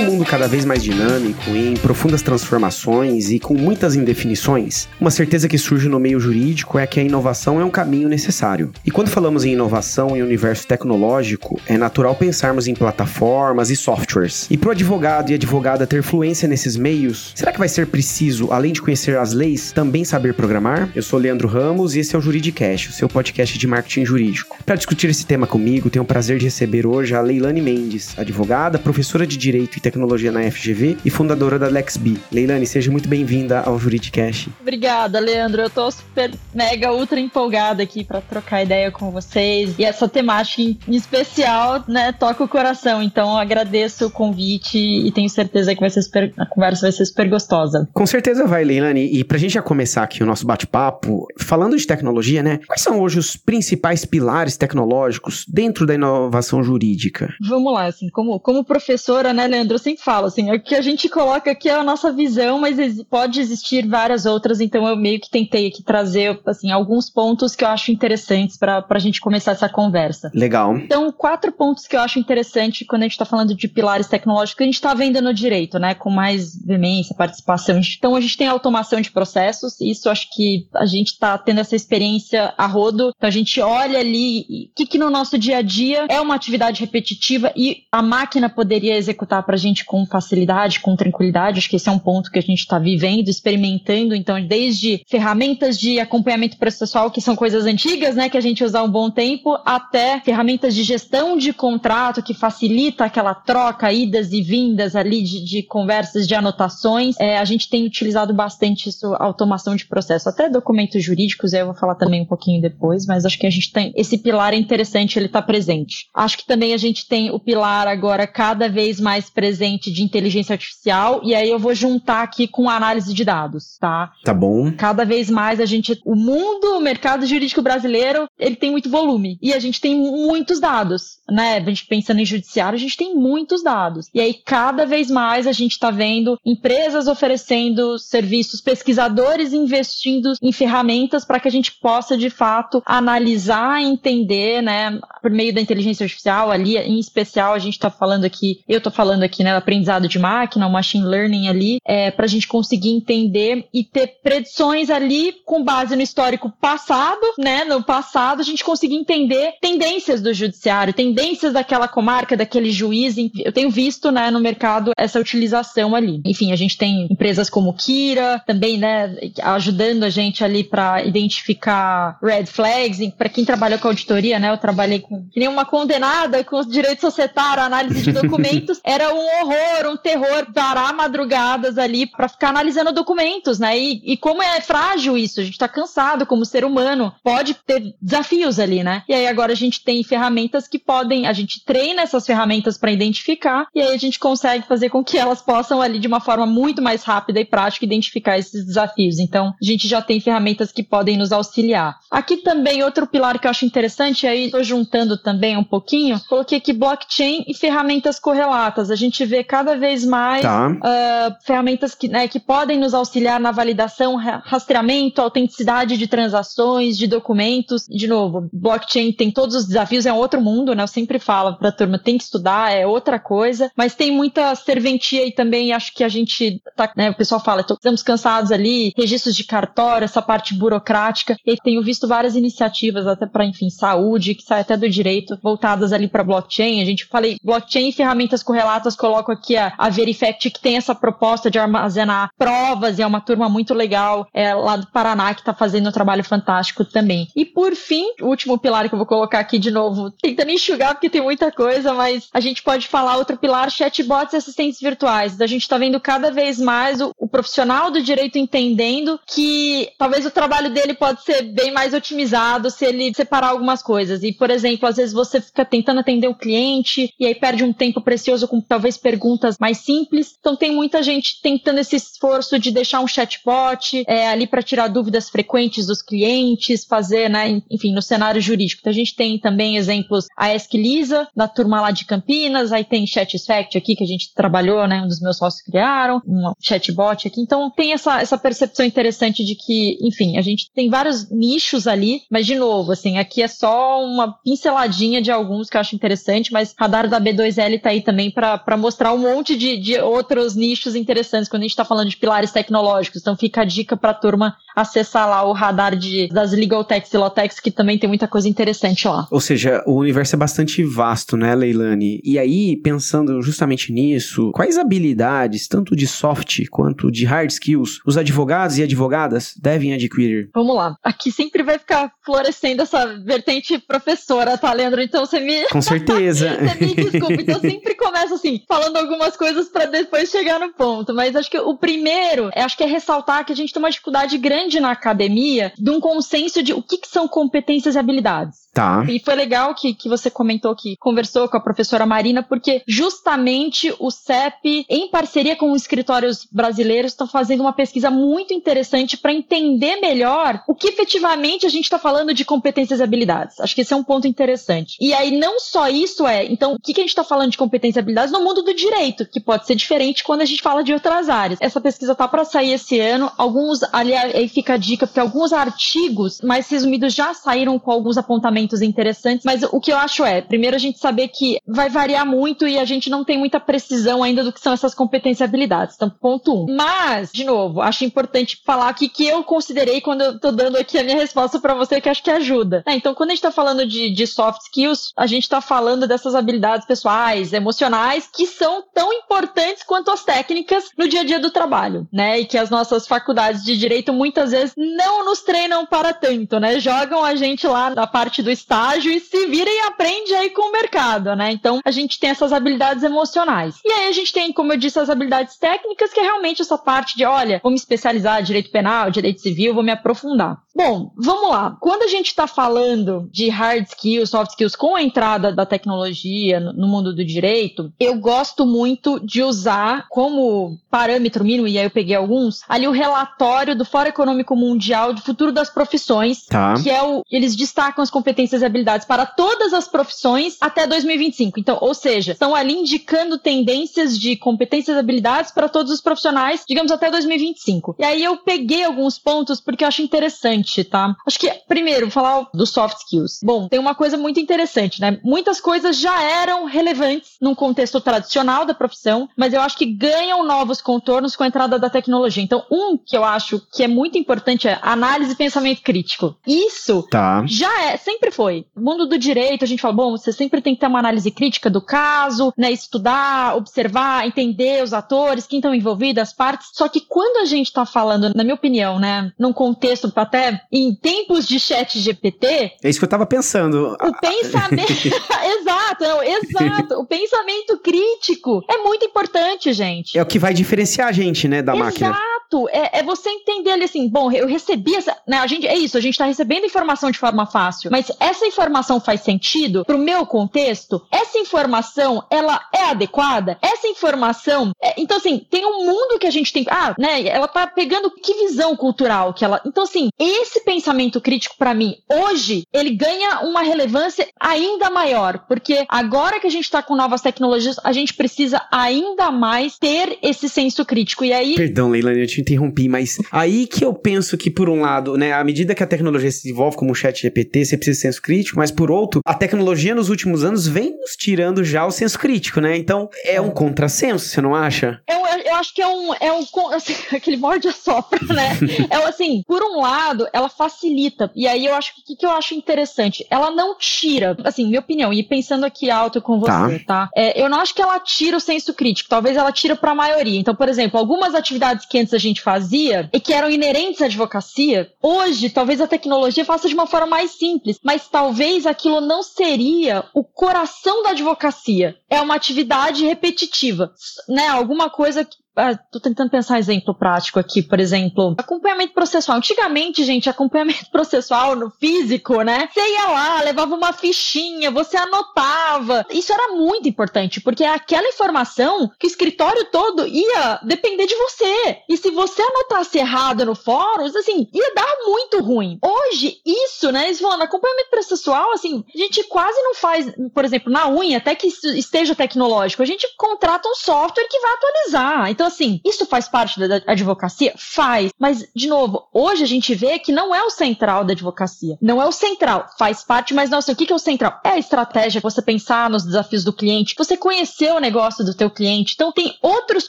Num 0.00 0.12
mundo 0.12 0.24
cada 0.24 0.48
vez 0.48 0.64
mais 0.64 0.82
dinâmico, 0.82 1.50
em 1.50 1.74
profundas 1.74 2.22
transformações 2.22 3.30
e 3.30 3.38
com 3.38 3.52
muitas 3.52 3.94
indefinições, 3.94 4.88
uma 4.98 5.10
certeza 5.10 5.46
que 5.46 5.58
surge 5.58 5.90
no 5.90 6.00
meio 6.00 6.18
jurídico 6.18 6.78
é 6.78 6.86
que 6.86 6.98
a 6.98 7.02
inovação 7.02 7.60
é 7.60 7.64
um 7.64 7.70
caminho 7.70 8.08
necessário. 8.08 8.72
E 8.82 8.90
quando 8.90 9.10
falamos 9.10 9.44
em 9.44 9.52
inovação 9.52 10.16
em 10.16 10.22
universo 10.22 10.66
tecnológico, 10.66 11.60
é 11.66 11.76
natural 11.76 12.14
pensarmos 12.14 12.66
em 12.66 12.74
plataformas 12.74 13.68
e 13.68 13.76
softwares. 13.76 14.46
E 14.50 14.56
para 14.56 14.70
o 14.70 14.72
advogado 14.72 15.32
e 15.32 15.34
advogada 15.34 15.86
ter 15.86 16.02
fluência 16.02 16.48
nesses 16.48 16.78
meios, 16.78 17.32
será 17.34 17.52
que 17.52 17.58
vai 17.58 17.68
ser 17.68 17.86
preciso, 17.86 18.50
além 18.50 18.72
de 18.72 18.80
conhecer 18.80 19.18
as 19.18 19.34
leis, 19.34 19.70
também 19.70 20.02
saber 20.02 20.32
programar? 20.32 20.88
Eu 20.94 21.02
sou 21.02 21.18
Leandro 21.18 21.46
Ramos 21.46 21.94
e 21.94 22.00
esse 22.00 22.16
é 22.16 22.18
o 22.18 22.22
Juridicast, 22.22 22.88
o 22.88 22.92
seu 22.92 23.06
podcast 23.06 23.58
de 23.58 23.66
marketing 23.66 24.06
jurídico. 24.06 24.56
Para 24.64 24.76
discutir 24.76 25.10
esse 25.10 25.26
tema 25.26 25.46
comigo, 25.46 25.90
tenho 25.90 26.04
o 26.04 26.08
prazer 26.08 26.38
de 26.38 26.46
receber 26.46 26.86
hoje 26.86 27.14
a 27.14 27.20
Leilane 27.20 27.60
Mendes, 27.60 28.14
advogada, 28.16 28.78
professora 28.78 29.26
de 29.26 29.36
Direito 29.36 29.76
e 29.76 29.89
Tecnologia 29.90 30.30
na 30.30 30.48
FGV 30.48 30.98
e 31.04 31.10
fundadora 31.10 31.58
da 31.58 31.66
LexB. 31.66 32.16
Leilani, 32.30 32.64
seja 32.64 32.92
muito 32.92 33.08
bem-vinda 33.08 33.58
ao 33.58 33.76
Juridicast. 33.76 34.48
Obrigada, 34.60 35.18
Leandro. 35.18 35.62
Eu 35.62 35.68
tô 35.68 35.90
super, 35.90 36.30
mega, 36.54 36.92
ultra 36.92 37.18
empolgada 37.18 37.82
aqui 37.82 38.04
para 38.04 38.20
trocar 38.20 38.62
ideia 38.62 38.92
com 38.92 39.10
vocês. 39.10 39.74
E 39.76 39.84
essa 39.84 40.08
temática 40.08 40.62
em 40.86 40.94
especial, 40.94 41.82
né, 41.88 42.12
toca 42.12 42.44
o 42.44 42.48
coração. 42.48 43.02
Então, 43.02 43.36
agradeço 43.36 44.06
o 44.06 44.10
convite 44.10 44.78
e 44.78 45.10
tenho 45.10 45.28
certeza 45.28 45.74
que 45.74 45.80
vai 45.80 45.90
ser 45.90 46.02
super, 46.02 46.32
a 46.38 46.46
conversa 46.46 46.82
vai 46.82 46.92
ser 46.92 47.04
super 47.06 47.28
gostosa. 47.28 47.88
Com 47.92 48.06
certeza 48.06 48.46
vai, 48.46 48.62
Leilani. 48.62 49.12
E 49.12 49.24
pra 49.24 49.38
gente 49.38 49.54
já 49.54 49.62
começar 49.62 50.04
aqui 50.04 50.22
o 50.22 50.26
nosso 50.26 50.46
bate-papo, 50.46 51.26
falando 51.36 51.76
de 51.76 51.84
tecnologia, 51.84 52.44
né? 52.44 52.60
Quais 52.64 52.80
são 52.80 53.00
hoje 53.00 53.18
os 53.18 53.34
principais 53.34 54.04
pilares 54.04 54.56
tecnológicos 54.56 55.44
dentro 55.48 55.84
da 55.84 55.94
inovação 55.94 56.62
jurídica? 56.62 57.34
Vamos 57.40 57.72
lá, 57.72 57.86
assim, 57.86 58.08
como, 58.08 58.38
como 58.38 58.64
professora, 58.64 59.32
né, 59.32 59.48
Leandro? 59.48 59.79
Sempre 59.80 60.02
falo, 60.02 60.26
assim, 60.26 60.52
o 60.52 60.60
que 60.60 60.74
a 60.74 60.80
gente 60.80 61.08
coloca 61.08 61.50
aqui 61.50 61.68
é 61.68 61.74
a 61.74 61.82
nossa 61.82 62.12
visão, 62.12 62.58
mas 62.60 62.78
pode 63.04 63.40
existir 63.40 63.86
várias 63.86 64.26
outras, 64.26 64.60
então 64.60 64.86
eu 64.86 64.96
meio 64.96 65.20
que 65.20 65.30
tentei 65.30 65.66
aqui 65.66 65.82
trazer, 65.82 66.38
assim, 66.46 66.70
alguns 66.70 67.10
pontos 67.10 67.56
que 67.56 67.64
eu 67.64 67.68
acho 67.68 67.90
interessantes 67.90 68.56
para 68.56 68.84
a 68.88 68.98
gente 68.98 69.20
começar 69.20 69.52
essa 69.52 69.68
conversa. 69.68 70.30
Legal. 70.34 70.76
Então, 70.76 71.10
quatro 71.10 71.50
pontos 71.50 71.86
que 71.86 71.96
eu 71.96 72.00
acho 72.00 72.18
interessante 72.18 72.84
quando 72.84 73.02
a 73.02 73.04
gente 73.06 73.12
está 73.12 73.24
falando 73.24 73.54
de 73.54 73.68
pilares 73.68 74.06
tecnológicos 74.06 74.60
a 74.60 74.64
gente 74.64 74.74
está 74.74 74.94
vendo 74.94 75.22
no 75.22 75.32
direito, 75.32 75.78
né, 75.78 75.94
com 75.94 76.10
mais 76.10 76.54
veemência, 76.62 77.16
participação. 77.16 77.80
Então, 77.96 78.14
a 78.14 78.20
gente 78.20 78.36
tem 78.36 78.46
a 78.46 78.52
automação 78.52 79.00
de 79.00 79.10
processos, 79.10 79.80
isso 79.80 80.10
acho 80.10 80.28
que 80.30 80.68
a 80.74 80.86
gente 80.86 81.08
está 81.08 81.36
tendo 81.38 81.60
essa 81.60 81.74
experiência 81.74 82.52
a 82.56 82.66
rodo, 82.66 83.12
então 83.16 83.28
a 83.28 83.32
gente 83.32 83.60
olha 83.60 83.98
ali 83.98 84.40
o 84.40 84.74
que, 84.74 84.86
que 84.86 84.98
no 84.98 85.10
nosso 85.10 85.38
dia 85.38 85.58
a 85.58 85.62
dia 85.62 86.06
é 86.08 86.20
uma 86.20 86.34
atividade 86.34 86.80
repetitiva 86.80 87.52
e 87.56 87.84
a 87.90 88.02
máquina 88.02 88.48
poderia 88.48 88.96
executar 88.96 89.42
para 89.42 89.54
a 89.54 89.58
gente 89.58 89.69
gente 89.70 89.84
com 89.84 90.04
facilidade, 90.04 90.80
com 90.80 90.94
tranquilidade. 90.94 91.58
Acho 91.58 91.70
que 91.70 91.76
esse 91.76 91.88
é 91.88 91.92
um 91.92 91.98
ponto 91.98 92.30
que 92.30 92.38
a 92.38 92.42
gente 92.42 92.60
está 92.60 92.78
vivendo, 92.78 93.28
experimentando. 93.28 94.14
Então, 94.14 94.40
desde 94.44 95.02
ferramentas 95.06 95.78
de 95.78 95.98
acompanhamento 95.98 96.56
processual, 96.58 97.10
que 97.10 97.20
são 97.20 97.36
coisas 97.36 97.64
antigas, 97.64 98.16
né, 98.16 98.28
que 98.28 98.36
a 98.36 98.40
gente 98.40 98.62
usa 98.64 98.80
há 98.80 98.82
um 98.82 98.90
bom 98.90 99.10
tempo, 99.10 99.56
até 99.64 100.20
ferramentas 100.20 100.74
de 100.74 100.82
gestão 100.82 101.36
de 101.36 101.52
contrato, 101.52 102.22
que 102.22 102.34
facilita 102.34 103.04
aquela 103.04 103.34
troca, 103.34 103.92
idas 103.92 104.32
e 104.32 104.42
vindas 104.42 104.96
ali 104.96 105.22
de, 105.22 105.44
de 105.44 105.62
conversas, 105.62 106.26
de 106.26 106.34
anotações. 106.34 107.16
É, 107.18 107.38
a 107.38 107.44
gente 107.44 107.68
tem 107.68 107.86
utilizado 107.86 108.34
bastante 108.34 108.88
isso, 108.88 109.14
automação 109.14 109.76
de 109.76 109.86
processo, 109.86 110.28
até 110.28 110.48
documentos 110.48 111.02
jurídicos, 111.02 111.52
eu 111.52 111.66
vou 111.66 111.74
falar 111.74 111.94
também 111.94 112.22
um 112.22 112.26
pouquinho 112.26 112.60
depois, 112.60 113.06
mas 113.06 113.24
acho 113.24 113.38
que 113.38 113.46
a 113.46 113.50
gente 113.50 113.72
tem 113.72 113.92
esse 113.94 114.18
pilar 114.18 114.54
é 114.54 114.56
interessante, 114.56 115.18
ele 115.18 115.26
está 115.26 115.42
presente. 115.42 116.06
Acho 116.14 116.38
que 116.38 116.46
também 116.46 116.72
a 116.72 116.76
gente 116.76 117.06
tem 117.06 117.30
o 117.30 117.38
pilar 117.38 117.86
agora 117.86 118.26
cada 118.26 118.68
vez 118.68 118.98
mais 118.98 119.28
presente 119.28 119.59
presente 119.60 119.92
de 119.92 120.02
inteligência 120.02 120.54
artificial 120.54 121.20
e 121.22 121.34
aí 121.34 121.50
eu 121.50 121.58
vou 121.58 121.74
juntar 121.74 122.22
aqui 122.22 122.48
com 122.48 122.70
análise 122.70 123.12
de 123.12 123.24
dados, 123.24 123.76
tá? 123.78 124.10
Tá 124.24 124.32
bom. 124.32 124.72
Cada 124.72 125.04
vez 125.04 125.28
mais 125.28 125.60
a 125.60 125.66
gente, 125.66 126.00
o 126.04 126.14
mundo, 126.14 126.78
o 126.78 126.80
mercado 126.80 127.26
jurídico 127.26 127.60
brasileiro, 127.60 128.26
ele 128.38 128.56
tem 128.56 128.70
muito 128.70 128.88
volume 128.88 129.38
e 129.42 129.52
a 129.52 129.58
gente 129.58 129.78
tem 129.78 129.94
muitos 129.94 130.58
dados, 130.60 131.18
né? 131.30 131.58
A 131.58 131.60
gente 131.60 131.86
pensando 131.86 132.20
em 132.20 132.24
judiciário, 132.24 132.76
a 132.76 132.80
gente 132.80 132.96
tem 132.96 133.14
muitos 133.14 133.62
dados. 133.62 134.06
E 134.14 134.20
aí 134.20 134.32
cada 134.32 134.86
vez 134.86 135.10
mais 135.10 135.46
a 135.46 135.52
gente 135.52 135.72
está 135.72 135.90
vendo 135.90 136.38
empresas 136.44 137.06
oferecendo 137.06 137.98
serviços, 137.98 138.62
pesquisadores 138.62 139.52
investindo 139.52 140.32
em 140.42 140.52
ferramentas 140.52 141.24
para 141.24 141.38
que 141.38 141.48
a 141.48 141.52
gente 141.52 141.72
possa 141.72 142.16
de 142.16 142.30
fato 142.30 142.82
analisar, 142.86 143.82
entender, 143.82 144.62
né, 144.62 144.98
por 145.20 145.30
meio 145.30 145.52
da 145.52 145.60
inteligência 145.60 146.04
artificial 146.04 146.50
ali, 146.50 146.78
em 146.78 146.98
especial 146.98 147.52
a 147.52 147.58
gente 147.58 147.74
está 147.74 147.90
falando 147.90 148.24
aqui, 148.24 148.60
eu 148.66 148.78
estou 148.78 148.92
falando 148.92 149.22
aqui, 149.22 149.44
né, 149.44 149.49
né, 149.50 149.56
aprendizado 149.56 150.08
de 150.08 150.18
máquina, 150.18 150.66
o 150.66 150.72
machine 150.72 151.04
learning 151.04 151.48
ali, 151.48 151.78
é, 151.84 152.10
para 152.10 152.24
a 152.24 152.28
gente 152.28 152.46
conseguir 152.46 152.90
entender 152.90 153.66
e 153.72 153.84
ter 153.84 154.18
predições 154.22 154.90
ali 154.90 155.34
com 155.44 155.64
base 155.64 155.96
no 155.96 156.02
histórico 156.02 156.52
passado, 156.60 157.20
né? 157.38 157.64
No 157.64 157.82
passado, 157.82 158.40
a 158.40 158.44
gente 158.44 158.64
conseguir 158.64 158.96
entender 158.96 159.54
tendências 159.60 160.20
do 160.20 160.32
judiciário, 160.32 160.92
tendências 160.92 161.52
daquela 161.52 161.88
comarca, 161.88 162.36
daquele 162.36 162.70
juiz. 162.70 163.16
Eu 163.44 163.52
tenho 163.52 163.70
visto, 163.70 164.10
né, 164.10 164.30
no 164.30 164.40
mercado 164.40 164.92
essa 164.96 165.18
utilização 165.18 165.94
ali. 165.94 166.20
Enfim, 166.24 166.52
a 166.52 166.56
gente 166.56 166.76
tem 166.76 167.08
empresas 167.10 167.50
como 167.50 167.74
Kira, 167.74 168.42
também, 168.46 168.78
né, 168.78 169.16
ajudando 169.42 170.04
a 170.04 170.10
gente 170.10 170.44
ali 170.44 170.64
para 170.64 171.04
identificar 171.04 172.18
red 172.22 172.46
flags. 172.46 173.00
Para 173.16 173.28
quem 173.28 173.44
trabalha 173.44 173.78
com 173.78 173.88
auditoria, 173.88 174.38
né, 174.38 174.50
eu 174.50 174.58
trabalhei 174.58 175.00
com 175.00 175.24
que 175.30 175.40
nem 175.40 175.48
uma 175.48 175.64
condenada 175.64 176.42
com 176.44 176.58
os 176.58 176.66
direitos 176.66 177.00
societários, 177.00 177.66
análise 177.66 178.02
de 178.02 178.12
documentos, 178.20 178.80
era 178.84 179.14
um 179.14 179.29
horror, 179.40 179.92
um 179.92 179.96
terror, 179.96 180.46
parar 180.52 180.92
madrugadas 180.92 181.78
ali 181.78 182.06
para 182.06 182.28
ficar 182.28 182.48
analisando 182.48 182.92
documentos, 182.92 183.58
né? 183.58 183.78
E, 183.78 184.12
e 184.12 184.16
como 184.16 184.42
é 184.42 184.60
frágil 184.60 185.16
isso, 185.16 185.40
a 185.40 185.44
gente 185.44 185.58
tá 185.58 185.68
cansado 185.68 186.26
como 186.26 186.44
ser 186.44 186.64
humano, 186.64 187.12
pode 187.22 187.54
ter 187.54 187.94
desafios 188.00 188.58
ali, 188.58 188.82
né? 188.82 189.02
E 189.08 189.14
aí 189.14 189.26
agora 189.26 189.52
a 189.52 189.56
gente 189.56 189.82
tem 189.82 190.02
ferramentas 190.02 190.66
que 190.66 190.78
podem, 190.78 191.26
a 191.26 191.32
gente 191.32 191.64
treina 191.64 192.02
essas 192.02 192.26
ferramentas 192.26 192.78
para 192.78 192.92
identificar 192.92 193.66
e 193.74 193.80
aí 193.80 193.94
a 193.94 193.98
gente 193.98 194.18
consegue 194.18 194.66
fazer 194.66 194.90
com 194.90 195.04
que 195.04 195.18
elas 195.18 195.42
possam 195.42 195.80
ali 195.80 195.98
de 195.98 196.06
uma 196.06 196.20
forma 196.20 196.46
muito 196.46 196.82
mais 196.82 197.02
rápida 197.02 197.40
e 197.40 197.44
prática 197.44 197.84
identificar 197.84 198.38
esses 198.38 198.64
desafios. 198.64 199.18
Então, 199.18 199.54
a 199.60 199.64
gente 199.64 199.86
já 199.88 200.02
tem 200.02 200.20
ferramentas 200.20 200.72
que 200.72 200.82
podem 200.82 201.16
nos 201.16 201.32
auxiliar. 201.32 201.98
Aqui 202.10 202.38
também 202.38 202.82
outro 202.82 203.06
pilar 203.06 203.38
que 203.38 203.46
eu 203.46 203.50
acho 203.50 203.64
interessante, 203.64 204.26
aí 204.26 204.50
tô 204.50 204.62
juntando 204.62 205.16
também 205.16 205.56
um 205.56 205.64
pouquinho, 205.64 206.20
coloquei 206.28 206.58
aqui 206.58 206.72
blockchain 206.72 207.44
e 207.46 207.54
ferramentas 207.54 208.18
correlatas. 208.18 208.90
A 208.90 208.96
gente 208.96 209.19
vê 209.24 209.42
cada 209.44 209.76
vez 209.76 210.04
mais 210.04 210.42
tá. 210.42 210.68
uh, 210.68 211.44
ferramentas 211.44 211.94
que, 211.94 212.08
né, 212.08 212.28
que 212.28 212.40
podem 212.40 212.78
nos 212.78 212.94
auxiliar 212.94 213.40
na 213.40 213.52
validação, 213.52 214.16
rastreamento, 214.16 215.20
autenticidade 215.20 215.96
de 215.96 216.06
transações, 216.06 216.96
de 216.96 217.06
documentos. 217.06 217.86
De 217.88 218.06
novo, 218.06 218.48
blockchain 218.52 219.12
tem 219.12 219.30
todos 219.30 219.54
os 219.54 219.66
desafios, 219.66 220.06
é 220.06 220.12
um 220.12 220.16
outro 220.16 220.40
mundo, 220.40 220.74
né? 220.74 220.82
Eu 220.82 220.88
sempre 220.88 221.18
falo 221.18 221.56
para 221.56 221.68
a 221.68 221.72
turma, 221.72 221.98
tem 221.98 222.16
que 222.16 222.24
estudar, 222.24 222.72
é 222.72 222.86
outra 222.86 223.18
coisa, 223.18 223.70
mas 223.76 223.94
tem 223.94 224.10
muita 224.10 224.54
serventia 224.54 225.26
e 225.26 225.32
também 225.32 225.72
acho 225.72 225.94
que 225.94 226.04
a 226.04 226.08
gente 226.08 226.62
tá, 226.76 226.92
né, 226.96 227.10
o 227.10 227.14
pessoal 227.14 227.40
fala, 227.40 227.60
estamos 227.62 228.02
cansados 228.02 228.52
ali, 228.52 228.92
registros 228.96 229.34
de 229.34 229.44
cartório, 229.44 230.04
essa 230.04 230.22
parte 230.22 230.54
burocrática, 230.54 231.36
e 231.46 231.56
tenho 231.56 231.82
visto 231.82 232.08
várias 232.08 232.36
iniciativas 232.36 233.06
até 233.06 233.26
para, 233.26 233.44
enfim, 233.44 233.70
saúde, 233.70 234.34
que 234.34 234.42
sai 234.42 234.60
até 234.60 234.76
do 234.76 234.88
direito, 234.88 235.38
voltadas 235.42 235.92
ali 235.92 236.08
para 236.08 236.24
blockchain. 236.24 236.82
A 236.82 236.84
gente 236.84 237.06
falei 237.06 237.36
blockchain 237.42 237.88
e 237.88 237.92
ferramentas 237.92 238.42
correlatas 238.42 238.96
coloco 239.10 239.32
aqui 239.32 239.56
a, 239.56 239.72
a 239.76 239.88
Verifact, 239.90 240.50
que 240.50 240.60
tem 240.60 240.76
essa 240.76 240.94
proposta 240.94 241.50
de 241.50 241.58
armazenar 241.58 242.30
provas, 242.38 242.98
e 242.98 243.02
é 243.02 243.06
uma 243.06 243.20
turma 243.20 243.48
muito 243.48 243.74
legal 243.74 244.28
é, 244.32 244.54
lá 244.54 244.76
do 244.76 244.86
Paraná, 244.86 245.34
que 245.34 245.40
está 245.40 245.52
fazendo 245.52 245.88
um 245.88 245.92
trabalho 245.92 246.22
fantástico 246.22 246.84
também. 246.84 247.28
E 247.34 247.44
por 247.44 247.74
fim, 247.74 248.04
o 248.20 248.26
último 248.26 248.56
pilar 248.56 248.88
que 248.88 248.94
eu 248.94 248.98
vou 248.98 249.06
colocar 249.06 249.40
aqui 249.40 249.58
de 249.58 249.70
novo, 249.70 250.10
tentando 250.10 250.52
enxugar 250.52 250.94
porque 250.94 251.10
tem 251.10 251.20
muita 251.20 251.50
coisa, 251.50 251.92
mas 251.92 252.28
a 252.32 252.40
gente 252.40 252.62
pode 252.62 252.86
falar 252.86 253.16
outro 253.16 253.36
pilar, 253.36 253.68
chatbots 253.70 254.32
e 254.32 254.36
assistentes 254.36 254.80
virtuais. 254.80 255.40
A 255.40 255.46
gente 255.46 255.62
está 255.62 255.76
vendo 255.76 255.98
cada 255.98 256.30
vez 256.30 256.58
mais 256.58 257.00
o, 257.00 257.12
o 257.18 257.28
profissional 257.28 257.90
do 257.90 258.00
direito 258.00 258.38
entendendo 258.38 259.18
que 259.26 259.88
talvez 259.98 260.24
o 260.24 260.30
trabalho 260.30 260.72
dele 260.72 260.94
pode 260.94 261.24
ser 261.24 261.42
bem 261.42 261.72
mais 261.72 261.92
otimizado 261.92 262.70
se 262.70 262.84
ele 262.84 263.12
separar 263.14 263.48
algumas 263.48 263.82
coisas. 263.82 264.22
E, 264.22 264.32
por 264.32 264.50
exemplo, 264.50 264.88
às 264.88 264.96
vezes 264.96 265.12
você 265.12 265.40
fica 265.40 265.64
tentando 265.64 266.00
atender 266.00 266.28
o 266.28 266.34
cliente 266.34 267.12
e 267.18 267.26
aí 267.26 267.34
perde 267.34 267.64
um 267.64 267.72
tempo 267.72 268.00
precioso 268.00 268.46
com 268.46 268.60
talvez 268.60 268.99
perguntas 269.00 269.56
mais 269.58 269.78
simples. 269.78 270.34
Então 270.38 270.56
tem 270.56 270.72
muita 270.72 271.02
gente 271.02 271.40
tentando 271.42 271.78
esse 271.78 271.96
esforço 271.96 272.58
de 272.58 272.70
deixar 272.70 273.00
um 273.00 273.08
chatbot 273.08 274.04
é, 274.06 274.28
ali 274.28 274.46
para 274.46 274.62
tirar 274.62 274.88
dúvidas 274.88 275.28
frequentes 275.28 275.86
dos 275.86 276.02
clientes, 276.02 276.84
fazer, 276.84 277.28
né, 277.28 277.62
enfim, 277.70 277.92
no 277.92 278.02
cenário 278.02 278.40
jurídico. 278.40 278.80
Então 278.80 278.90
a 278.90 278.94
gente 278.94 279.14
tem 279.14 279.38
também 279.38 279.76
exemplos 279.76 280.26
a 280.36 280.52
Ask 280.52 280.72
Lisa, 280.74 281.28
da 281.34 281.48
turma 281.48 281.80
lá 281.80 281.90
de 281.90 282.04
Campinas, 282.04 282.72
aí 282.72 282.84
tem 282.84 283.06
Chatfact 283.06 283.76
aqui 283.76 283.96
que 283.96 284.04
a 284.04 284.06
gente 284.06 284.32
trabalhou, 284.34 284.86
né, 284.86 285.02
um 285.02 285.08
dos 285.08 285.20
meus 285.20 285.38
sócios 285.38 285.62
criaram, 285.62 286.20
um 286.26 286.52
chatbot 286.60 287.26
aqui. 287.26 287.40
Então 287.40 287.70
tem 287.70 287.92
essa, 287.92 288.20
essa 288.20 288.38
percepção 288.38 288.84
interessante 288.84 289.44
de 289.44 289.54
que, 289.54 289.98
enfim, 290.02 290.36
a 290.36 290.42
gente 290.42 290.70
tem 290.74 290.88
vários 290.88 291.30
nichos 291.30 291.86
ali, 291.86 292.22
mas 292.30 292.46
de 292.46 292.56
novo, 292.56 292.92
assim, 292.92 293.18
aqui 293.18 293.42
é 293.42 293.48
só 293.48 294.04
uma 294.04 294.32
pinceladinha 294.44 295.22
de 295.22 295.30
alguns 295.30 295.68
que 295.68 295.76
eu 295.76 295.80
acho 295.80 295.94
interessante, 295.94 296.52
mas 296.52 296.74
radar 296.78 297.08
da 297.08 297.20
B2L 297.20 297.80
tá 297.80 297.90
aí 297.90 298.00
também 298.00 298.30
para 298.30 298.76
mostrar 298.76 298.89
um 299.12 299.18
monte 299.18 299.56
de, 299.56 299.76
de 299.76 299.98
outros 299.98 300.54
nichos 300.54 300.94
interessantes 300.94 301.48
quando 301.48 301.62
a 301.62 301.64
gente 301.64 301.72
está 301.72 301.84
falando 301.84 302.08
de 302.08 302.16
pilares 302.16 302.52
tecnológicos. 302.52 303.20
Então 303.20 303.36
fica 303.36 303.62
a 303.62 303.64
dica 303.64 303.96
para 303.96 304.10
a 304.10 304.14
turma 304.14 304.56
acessar 304.74 305.28
lá 305.28 305.42
o 305.44 305.52
radar 305.52 305.96
de, 305.96 306.28
das 306.28 306.52
Legal 306.52 306.84
Techs 306.84 307.12
e 307.12 307.18
Lotex, 307.18 307.60
que 307.60 307.70
também 307.70 307.98
tem 307.98 308.08
muita 308.08 308.28
coisa 308.28 308.48
interessante 308.48 309.06
lá. 309.06 309.26
Ou 309.30 309.40
seja, 309.40 309.82
o 309.86 309.94
universo 309.94 310.36
é 310.36 310.38
bastante 310.38 310.82
vasto, 310.82 311.36
né, 311.36 311.54
Leilani? 311.54 312.20
E 312.24 312.38
aí, 312.38 312.76
pensando 312.76 313.42
justamente 313.42 313.92
nisso, 313.92 314.50
quais 314.52 314.78
habilidades, 314.78 315.68
tanto 315.68 315.96
de 315.96 316.06
soft 316.06 316.66
quanto 316.70 317.10
de 317.10 317.24
hard 317.24 317.50
skills, 317.50 318.00
os 318.06 318.16
advogados 318.16 318.78
e 318.78 318.82
advogadas 318.82 319.54
devem 319.60 319.92
adquirir? 319.92 320.50
Vamos 320.54 320.74
lá. 320.76 320.96
Aqui 321.02 321.30
sempre 321.30 321.62
vai 321.62 321.78
ficar 321.78 322.12
florescendo 322.24 322.82
essa 322.82 323.06
vertente 323.18 323.78
professora, 323.78 324.56
tá, 324.56 324.72
Leandro? 324.72 325.02
Então 325.02 325.24
você 325.24 325.40
me. 325.40 325.66
Com 325.68 325.82
certeza. 325.82 326.56
você 326.60 326.84
me 326.84 326.94
desculpa. 326.94 327.34
Então 327.34 327.60
sempre 327.60 327.94
começa 327.94 328.34
assim, 328.34 328.62
falando 328.68 328.79
algumas 328.82 329.36
coisas 329.36 329.68
para 329.68 329.86
depois 329.86 330.30
chegar 330.30 330.58
no 330.58 330.72
ponto. 330.72 331.14
Mas 331.14 331.36
acho 331.36 331.50
que 331.50 331.58
o 331.58 331.76
primeiro, 331.76 332.50
acho 332.54 332.76
que 332.76 332.84
é 332.84 332.86
ressaltar 332.86 333.44
que 333.44 333.52
a 333.52 333.56
gente 333.56 333.72
tem 333.72 333.82
uma 333.82 333.90
dificuldade 333.90 334.36
grande 334.38 334.80
na 334.80 334.90
academia 334.90 335.72
de 335.76 335.90
um 335.90 336.00
consenso 336.00 336.62
de 336.62 336.72
o 336.72 336.82
que, 336.82 336.98
que 336.98 337.08
são 337.08 337.28
competências 337.28 337.94
e 337.94 337.98
habilidades. 337.98 338.70
Tá. 338.72 339.04
E 339.08 339.18
foi 339.18 339.34
legal 339.34 339.74
que, 339.74 339.94
que 339.94 340.08
você 340.08 340.30
comentou 340.30 340.74
que 340.76 340.96
conversou 340.96 341.48
com 341.48 341.56
a 341.56 341.60
professora 341.60 342.06
Marina, 342.06 342.42
porque 342.42 342.82
justamente 342.86 343.92
o 343.98 344.10
CEP, 344.10 344.86
em 344.88 345.08
parceria 345.10 345.56
com 345.56 345.72
os 345.72 345.82
escritórios 345.82 346.46
brasileiros, 346.50 347.12
estão 347.12 347.26
fazendo 347.26 347.60
uma 347.60 347.72
pesquisa 347.72 348.10
muito 348.10 348.54
interessante 348.54 349.16
para 349.16 349.32
entender 349.32 349.96
melhor 349.96 350.62
o 350.68 350.74
que 350.74 350.88
efetivamente 350.88 351.66
a 351.66 351.68
gente 351.68 351.84
está 351.84 351.98
falando 351.98 352.32
de 352.32 352.44
competências 352.44 353.00
e 353.00 353.02
habilidades. 353.02 353.58
Acho 353.60 353.74
que 353.74 353.80
esse 353.80 353.92
é 353.92 353.96
um 353.96 354.04
ponto 354.04 354.28
interessante. 354.28 354.96
E 355.00 355.12
aí, 355.12 355.36
não 355.36 355.58
só 355.58 355.88
isso 355.88 356.26
é, 356.26 356.46
então, 356.46 356.74
o 356.74 356.78
que, 356.78 356.94
que 356.94 357.00
a 357.00 357.02
gente 357.02 357.10
está 357.10 357.24
falando 357.24 357.50
de 357.50 357.58
competências 357.58 357.96
e 357.96 358.00
habilidades 358.00 358.32
no 358.32 358.42
mundo 358.42 358.62
do 358.62 358.69
direito, 358.74 359.26
que 359.26 359.40
pode 359.40 359.66
ser 359.66 359.74
diferente 359.74 360.24
quando 360.24 360.42
a 360.42 360.44
gente 360.44 360.62
fala 360.62 360.82
de 360.82 360.92
outras 360.92 361.28
áreas. 361.28 361.58
Essa 361.60 361.80
pesquisa 361.80 362.14
tá 362.14 362.26
para 362.28 362.44
sair 362.44 362.72
esse 362.72 362.98
ano. 362.98 363.30
Alguns, 363.36 363.82
ali 363.92 364.14
aí 364.14 364.48
fica 364.48 364.74
a 364.74 364.76
dica, 364.76 365.06
porque 365.06 365.20
alguns 365.20 365.52
artigos 365.52 366.40
mais 366.42 366.68
resumidos 366.68 367.14
já 367.14 367.34
saíram 367.34 367.78
com 367.78 367.90
alguns 367.90 368.16
apontamentos 368.16 368.82
interessantes, 368.82 369.44
mas 369.44 369.62
o 369.62 369.80
que 369.80 369.92
eu 369.92 369.98
acho 369.98 370.24
é, 370.24 370.40
primeiro 370.40 370.76
a 370.76 370.78
gente 370.78 370.98
saber 370.98 371.28
que 371.28 371.58
vai 371.66 371.88
variar 371.88 372.26
muito 372.26 372.66
e 372.66 372.78
a 372.78 372.84
gente 372.84 373.10
não 373.10 373.24
tem 373.24 373.38
muita 373.38 373.60
precisão 373.60 374.22
ainda 374.22 374.44
do 374.44 374.52
que 374.52 374.60
são 374.60 374.72
essas 374.72 374.94
competências 374.94 375.40
e 375.40 375.44
habilidades. 375.44 375.96
Então, 375.96 376.10
ponto 376.10 376.54
um. 376.54 376.66
Mas, 376.74 377.30
de 377.32 377.44
novo, 377.44 377.80
acho 377.80 378.04
importante 378.04 378.60
falar 378.64 378.88
aqui 378.88 379.08
que 379.08 379.26
eu 379.26 379.42
considerei 379.44 380.00
quando 380.00 380.22
eu 380.22 380.38
tô 380.38 380.50
dando 380.50 380.76
aqui 380.76 380.98
a 380.98 381.04
minha 381.04 381.16
resposta 381.16 381.58
para 381.58 381.74
você, 381.74 382.00
que 382.00 382.08
acho 382.08 382.22
que 382.22 382.30
ajuda. 382.30 382.82
É, 382.86 382.94
então, 382.94 383.14
quando 383.14 383.30
a 383.30 383.34
gente 383.34 383.42
tá 383.42 383.50
falando 383.50 383.86
de, 383.86 384.10
de 384.10 384.26
soft 384.26 384.62
skills, 384.62 385.12
a 385.16 385.26
gente 385.26 385.48
tá 385.48 385.60
falando 385.60 386.06
dessas 386.06 386.34
habilidades 386.34 386.86
pessoais, 386.86 387.52
emocionais, 387.52 388.28
que 388.32 388.46
são 388.60 388.84
tão 388.92 389.10
importantes 389.10 389.82
quanto 389.82 390.10
as 390.10 390.22
técnicas 390.22 390.90
no 390.98 391.08
dia 391.08 391.22
a 391.22 391.24
dia 391.24 391.40
do 391.40 391.50
trabalho, 391.50 392.06
né? 392.12 392.40
E 392.40 392.44
que 392.44 392.58
as 392.58 392.68
nossas 392.68 393.06
faculdades 393.06 393.64
de 393.64 393.74
direito 393.74 394.12
muitas 394.12 394.50
vezes 394.50 394.74
não 394.76 395.24
nos 395.24 395.40
treinam 395.40 395.86
para 395.86 396.12
tanto, 396.12 396.60
né? 396.60 396.78
Jogam 396.78 397.24
a 397.24 397.34
gente 397.34 397.66
lá 397.66 397.88
na 397.88 398.06
parte 398.06 398.42
do 398.42 398.50
estágio 398.50 399.10
e 399.10 399.18
se 399.18 399.46
vira 399.46 399.70
e 399.70 399.80
aprende 399.86 400.34
aí 400.34 400.50
com 400.50 400.68
o 400.68 400.72
mercado, 400.72 401.34
né? 401.34 401.50
Então 401.50 401.80
a 401.82 401.90
gente 401.90 402.20
tem 402.20 402.28
essas 402.28 402.52
habilidades 402.52 403.02
emocionais. 403.02 403.76
E 403.82 403.90
aí 403.90 404.08
a 404.08 404.12
gente 404.12 404.30
tem, 404.30 404.52
como 404.52 404.74
eu 404.74 404.76
disse, 404.76 404.98
as 404.98 405.08
habilidades 405.08 405.56
técnicas, 405.56 406.12
que 406.12 406.20
é 406.20 406.24
realmente 406.24 406.60
essa 406.60 406.76
parte 406.76 407.16
de, 407.16 407.24
olha, 407.24 407.60
vou 407.62 407.72
me 407.72 407.78
especializar 407.78 408.40
em 408.40 408.44
direito 408.44 408.70
penal, 408.70 409.10
direito 409.10 409.40
civil, 409.40 409.72
vou 409.72 409.82
me 409.82 409.92
aprofundar. 409.92 410.58
Bom, 410.74 411.12
vamos 411.16 411.50
lá. 411.50 411.76
Quando 411.80 412.02
a 412.02 412.08
gente 412.08 412.28
está 412.28 412.46
falando 412.46 413.28
de 413.32 413.48
hard 413.48 413.86
skills, 413.86 414.30
soft 414.30 414.52
skills, 414.52 414.76
com 414.76 414.96
a 414.96 415.02
entrada 415.02 415.52
da 415.52 415.66
tecnologia 415.66 416.60
no 416.60 416.88
mundo 416.88 417.14
do 417.14 417.24
direito, 417.24 417.92
eu 417.98 418.16
gosto 418.16 418.64
muito 418.64 419.20
de 419.20 419.42
usar 419.42 420.06
como 420.08 420.78
parâmetro 420.90 421.44
mínimo, 421.44 421.68
e 421.68 421.78
aí 421.78 421.84
eu 421.84 421.90
peguei 421.90 422.16
alguns, 422.16 422.62
ali 422.68 422.86
o 422.86 422.92
relatório 422.92 423.76
do 423.76 423.84
Fórum 423.84 424.08
Econômico 424.08 424.56
Mundial 424.56 425.12
de 425.12 425.22
Futuro 425.22 425.52
das 425.52 425.70
Profissões, 425.70 426.46
tá. 426.46 426.74
que 426.74 426.90
é 426.90 427.02
o. 427.02 427.22
Eles 427.30 427.54
destacam 427.56 428.02
as 428.02 428.10
competências 428.10 428.50
competências 428.50 428.62
e 428.62 428.64
habilidades 428.64 429.06
para 429.06 429.26
todas 429.26 429.72
as 429.72 429.88
profissões 429.88 430.56
até 430.60 430.86
2025. 430.86 431.60
Então, 431.60 431.78
ou 431.80 431.94
seja, 431.94 432.32
estão 432.32 432.54
ali 432.54 432.74
indicando 432.74 433.38
tendências 433.38 434.18
de 434.18 434.36
competências 434.36 434.96
e 434.96 434.98
habilidades 434.98 435.50
para 435.50 435.68
todos 435.68 435.92
os 435.92 436.00
profissionais, 436.00 436.64
digamos, 436.66 436.90
até 436.90 437.10
2025. 437.10 437.96
E 437.98 438.04
aí 438.04 438.22
eu 438.22 438.38
peguei 438.38 438.84
alguns 438.84 439.18
pontos 439.18 439.60
porque 439.60 439.84
eu 439.84 439.88
acho 439.88 440.02
interessante, 440.02 440.69
tá? 440.84 441.14
Acho 441.26 441.38
que, 441.38 441.50
primeiro, 441.68 442.06
vou 442.06 442.10
falar 442.10 442.48
dos 442.54 442.70
soft 442.70 442.98
skills. 442.98 443.40
Bom, 443.42 443.68
tem 443.68 443.78
uma 443.78 443.94
coisa 443.94 444.16
muito 444.16 444.40
interessante, 444.40 445.00
né? 445.00 445.18
Muitas 445.22 445.60
coisas 445.60 445.98
já 445.98 446.22
eram 446.22 446.64
relevantes 446.64 447.32
num 447.40 447.54
contexto 447.54 448.00
tradicional 448.00 448.64
da 448.64 448.74
profissão, 448.74 449.28
mas 449.36 449.52
eu 449.52 449.60
acho 449.60 449.76
que 449.76 449.86
ganham 449.86 450.46
novos 450.46 450.80
contornos 450.80 451.36
com 451.36 451.44
a 451.44 451.46
entrada 451.46 451.78
da 451.78 451.90
tecnologia. 451.90 452.42
Então, 452.42 452.64
um 452.70 452.96
que 452.96 453.16
eu 453.16 453.24
acho 453.24 453.60
que 453.72 453.82
é 453.82 453.88
muito 453.88 454.16
importante 454.16 454.68
é 454.68 454.78
análise 454.82 455.32
e 455.32 455.36
pensamento 455.36 455.82
crítico. 455.82 456.36
Isso 456.46 457.02
tá. 457.10 457.44
já 457.46 457.82
é, 457.82 457.96
sempre 457.96 458.20
sempre 458.20 458.30
foi. 458.30 458.66
No 458.74 458.82
mundo 458.82 459.06
do 459.06 459.18
direito, 459.18 459.64
a 459.64 459.66
gente 459.66 459.80
fala, 459.80 459.94
bom, 459.94 460.10
você 460.12 460.32
sempre 460.32 460.60
tem 460.60 460.74
que 460.74 460.80
ter 460.80 460.86
uma 460.86 460.98
análise 460.98 461.30
crítica 461.30 461.68
do 461.68 461.80
caso, 461.80 462.52
né? 462.56 462.70
Estudar, 462.70 463.56
observar, 463.56 464.26
entender 464.26 464.82
os 464.82 464.92
atores, 464.92 465.46
quem 465.46 465.58
estão 465.58 465.74
envolvidos, 465.74 466.22
as 466.22 466.32
partes. 466.32 466.68
Só 466.72 466.88
que 466.88 467.00
quando 467.00 467.38
a 467.38 467.44
gente 467.44 467.66
está 467.66 467.84
falando, 467.84 468.32
na 468.34 468.44
minha 468.44 468.54
opinião, 468.54 468.98
né, 468.98 469.32
num 469.38 469.52
contexto 469.52 470.12
até 470.14 470.49
em 470.72 470.94
tempos 470.94 471.46
de 471.46 471.58
chat 471.58 471.98
GPT. 471.98 472.72
É 472.82 472.88
isso 472.88 472.98
que 472.98 473.04
eu 473.04 473.06
estava 473.06 473.26
pensando. 473.26 473.96
O 474.00 474.20
pensamento. 474.20 474.90
exato, 474.90 475.79
não, 475.98 476.22
exato. 476.22 477.00
o 477.00 477.06
pensamento 477.06 477.78
crítico 477.78 478.64
é 478.68 478.78
muito 478.78 479.04
importante, 479.04 479.72
gente. 479.72 480.18
É 480.18 480.22
o 480.22 480.26
que 480.26 480.38
vai 480.38 480.52
diferenciar 480.52 481.08
a 481.08 481.12
gente, 481.12 481.48
né, 481.48 481.62
da 481.62 481.72
exato. 481.72 481.84
máquina. 481.84 482.08
Exato. 482.10 482.68
É, 482.70 482.98
é, 482.98 483.02
você 483.02 483.28
entender 483.30 483.70
ali 483.70 483.84
assim, 483.84 484.08
bom, 484.08 484.30
eu 484.32 484.46
recebi 484.46 484.96
essa. 484.96 485.16
Né, 485.26 485.38
a 485.38 485.46
gente, 485.46 485.66
é 485.66 485.76
isso, 485.76 485.96
a 485.96 486.00
gente 486.00 486.14
está 486.14 486.24
recebendo 486.24 486.66
informação 486.66 487.10
de 487.10 487.18
forma 487.18 487.46
fácil, 487.46 487.90
mas 487.90 488.10
essa 488.18 488.44
informação 488.46 489.00
faz 489.00 489.20
sentido 489.20 489.84
para 489.84 489.94
o 489.94 489.98
meu 489.98 490.26
contexto? 490.26 491.00
Essa 491.12 491.38
informação, 491.38 492.24
ela 492.28 492.60
é 492.74 492.84
adequada? 492.84 493.56
Essa 493.62 493.86
informação, 493.86 494.72
é, 494.82 494.94
então 495.00 495.16
assim, 495.18 495.46
tem 495.48 495.64
um 495.64 495.86
mundo 495.86 496.18
que 496.18 496.26
a 496.26 496.30
gente 496.30 496.52
tem, 496.52 496.66
ah, 496.68 496.94
né, 496.98 497.26
ela 497.26 497.46
tá 497.46 497.66
pegando 497.66 498.10
que 498.10 498.34
visão 498.34 498.76
cultural 498.76 499.32
que 499.32 499.44
ela, 499.44 499.60
então 499.64 499.84
assim, 499.84 500.10
esse 500.18 500.60
pensamento 500.64 501.20
crítico 501.20 501.54
para 501.56 501.74
mim, 501.74 501.96
hoje, 502.10 502.64
ele 502.72 502.90
ganha 502.90 503.40
uma 503.40 503.62
relevância 503.62 504.28
ainda 504.38 504.90
maior, 504.90 505.44
porque 505.46 505.79
agora 505.88 506.40
que 506.40 506.46
a 506.46 506.50
gente 506.50 506.64
está 506.64 506.82
com 506.82 506.96
novas 506.96 507.20
tecnologias, 507.20 507.76
a 507.82 507.92
gente 507.92 508.14
precisa 508.14 508.60
ainda 508.70 509.30
mais 509.30 509.78
ter 509.78 510.18
esse 510.22 510.48
senso 510.48 510.84
crítico. 510.84 511.24
E 511.24 511.32
aí. 511.32 511.54
Perdão, 511.54 511.90
Leila, 511.90 512.12
eu 512.12 512.26
te 512.26 512.40
interrompi, 512.40 512.88
mas 512.88 513.18
aí 513.30 513.66
que 513.66 513.84
eu 513.84 513.92
penso 513.94 514.36
que, 514.36 514.50
por 514.50 514.68
um 514.68 514.80
lado, 514.80 515.16
né, 515.16 515.32
à 515.32 515.42
medida 515.44 515.74
que 515.74 515.82
a 515.82 515.86
tecnologia 515.86 516.30
se 516.30 516.42
desenvolve, 516.42 516.76
como 516.76 516.92
o 516.92 516.94
chat 516.94 517.22
GPT, 517.22 517.64
você 517.64 517.76
precisa 517.76 518.00
senso 518.00 518.22
crítico, 518.22 518.58
mas 518.58 518.70
por 518.70 518.90
outro, 518.90 519.20
a 519.24 519.34
tecnologia 519.34 519.94
nos 519.94 520.08
últimos 520.08 520.44
anos 520.44 520.66
vem 520.66 520.96
nos 520.98 521.16
tirando 521.16 521.64
já 521.64 521.84
o 521.86 521.90
senso 521.90 522.18
crítico, 522.18 522.60
né? 522.60 522.76
Então 522.76 523.08
é 523.24 523.40
um 523.40 523.50
contrassenso, 523.50 524.28
você 524.28 524.40
não 524.40 524.54
acha? 524.54 525.00
Eu, 525.08 525.18
eu 525.26 525.39
acho 525.54 525.74
que 525.74 525.82
é 525.82 525.86
um, 525.86 526.14
é 526.14 526.32
um 526.32 526.44
assim, 526.74 526.94
aquele 527.14 527.36
morde 527.36 527.68
a 527.68 527.72
sopra, 527.72 528.20
né? 528.32 528.58
é 528.90 528.96
assim, 529.08 529.42
por 529.46 529.62
um 529.62 529.80
lado, 529.80 530.26
ela 530.32 530.48
facilita. 530.48 531.30
E 531.34 531.46
aí 531.46 531.66
eu 531.66 531.74
acho 531.74 531.94
que 531.94 532.12
o 532.12 532.16
que 532.16 532.26
eu 532.26 532.30
acho 532.30 532.54
interessante, 532.54 533.26
ela 533.30 533.50
não 533.50 533.76
tira, 533.76 534.36
assim, 534.44 534.66
minha 534.66 534.80
opinião, 534.80 535.12
e 535.12 535.22
pensando 535.22 535.64
aqui 535.64 535.90
alto 535.90 536.20
com 536.20 536.38
você, 536.38 536.78
tá? 536.80 537.06
tá? 537.06 537.10
É, 537.14 537.40
eu 537.40 537.48
não 537.48 537.60
acho 537.60 537.74
que 537.74 537.82
ela 537.82 537.98
tira 538.00 538.36
o 538.36 538.40
senso 538.40 538.74
crítico, 538.74 539.08
talvez 539.08 539.36
ela 539.36 539.52
tira 539.52 539.76
para 539.76 539.92
a 539.92 539.94
maioria. 539.94 540.38
Então, 540.38 540.54
por 540.54 540.68
exemplo, 540.68 540.98
algumas 540.98 541.34
atividades 541.34 541.86
que 541.86 541.98
antes 541.98 542.14
a 542.14 542.18
gente 542.18 542.40
fazia 542.40 543.08
e 543.12 543.20
que 543.20 543.32
eram 543.32 543.50
inerentes 543.50 544.02
à 544.02 544.06
advocacia, 544.06 544.90
hoje 545.02 545.50
talvez 545.50 545.80
a 545.80 545.86
tecnologia 545.86 546.44
faça 546.44 546.68
de 546.68 546.74
uma 546.74 546.86
forma 546.86 547.06
mais 547.06 547.32
simples, 547.32 547.78
mas 547.82 548.08
talvez 548.08 548.30
talvez 548.30 548.66
aquilo 548.66 549.00
não 549.00 549.22
seria 549.22 550.04
o 550.14 550.22
coração 550.22 551.02
da 551.02 551.10
advocacia. 551.10 551.96
É 552.08 552.20
uma 552.20 552.34
atividade 552.34 553.04
repetitiva, 553.04 553.92
né? 554.28 554.48
Alguma 554.48 554.88
coisa 554.88 555.24
que 555.24 555.36
ah, 555.60 555.76
tô 555.76 556.00
tentando 556.00 556.30
pensar 556.30 556.54
um 556.54 556.58
exemplo 556.58 556.94
prático 556.94 557.38
aqui, 557.38 557.62
por 557.62 557.78
exemplo, 557.78 558.34
acompanhamento 558.38 558.94
processual. 558.94 559.36
Antigamente, 559.36 560.04
gente, 560.04 560.30
acompanhamento 560.30 560.88
processual 560.90 561.54
no 561.54 561.70
físico, 561.70 562.40
né? 562.42 562.68
Você 562.72 562.80
ia 562.80 563.06
lá, 563.08 563.42
levava 563.42 563.74
uma 563.74 563.92
fichinha, 563.92 564.70
você 564.70 564.96
anotava. 564.96 566.06
Isso 566.10 566.32
era 566.32 566.54
muito 566.54 566.88
importante, 566.88 567.40
porque 567.40 567.62
é 567.62 567.68
aquela 567.68 568.08
informação 568.08 568.90
que 568.98 569.06
o 569.06 569.08
escritório 569.08 569.66
todo 569.66 570.06
ia 570.06 570.60
depender 570.62 571.06
de 571.06 571.14
você. 571.16 571.82
E 571.88 571.96
se 571.96 572.10
você 572.10 572.40
anotasse 572.40 572.98
errado 572.98 573.44
no 573.44 573.54
fórum, 573.54 574.04
assim, 574.04 574.48
ia 574.52 574.74
dar 574.74 574.96
muito 575.04 575.40
ruim. 575.42 575.78
Hoje, 575.82 576.38
isso, 576.44 576.90
né? 576.90 577.12
Falam, 577.14 577.42
acompanhamento 577.42 577.90
processual, 577.90 578.52
assim, 578.52 578.82
a 578.94 578.98
gente 578.98 579.22
quase 579.24 579.60
não 579.62 579.74
faz, 579.74 580.10
por 580.32 580.44
exemplo, 580.44 580.72
na 580.72 580.88
unha, 580.88 581.18
até 581.18 581.34
que 581.34 581.48
esteja 581.48 582.14
tecnológico, 582.14 582.82
a 582.82 582.86
gente 582.86 583.06
contrata 583.18 583.68
um 583.68 583.74
software 583.74 584.26
que 584.28 584.40
vai 584.40 584.52
atualizar. 584.52 585.30
Então, 585.30 585.49
assim, 585.50 585.80
isso 585.84 586.06
faz 586.06 586.28
parte 586.28 586.58
da 586.58 586.82
advocacia? 586.86 587.54
Faz. 587.56 588.10
Mas, 588.18 588.48
de 588.54 588.68
novo, 588.68 589.08
hoje 589.12 589.44
a 589.44 589.46
gente 589.46 589.74
vê 589.74 589.98
que 589.98 590.12
não 590.12 590.34
é 590.34 590.42
o 590.42 590.50
central 590.50 591.04
da 591.04 591.12
advocacia. 591.12 591.76
Não 591.80 592.00
é 592.00 592.06
o 592.06 592.12
central. 592.12 592.68
Faz 592.78 593.04
parte, 593.04 593.34
mas, 593.34 593.50
nossa, 593.50 593.72
o 593.72 593.76
que 593.76 593.92
é 593.92 593.94
o 593.94 593.98
central? 593.98 594.40
É 594.44 594.50
a 594.50 594.58
estratégia, 594.58 595.20
você 595.20 595.42
pensar 595.42 595.90
nos 595.90 596.04
desafios 596.04 596.44
do 596.44 596.52
cliente, 596.52 596.94
você 596.96 597.16
conhecer 597.16 597.72
o 597.72 597.80
negócio 597.80 598.24
do 598.24 598.34
teu 598.34 598.50
cliente. 598.50 598.94
Então, 598.94 599.12
tem 599.12 599.36
outros 599.42 599.88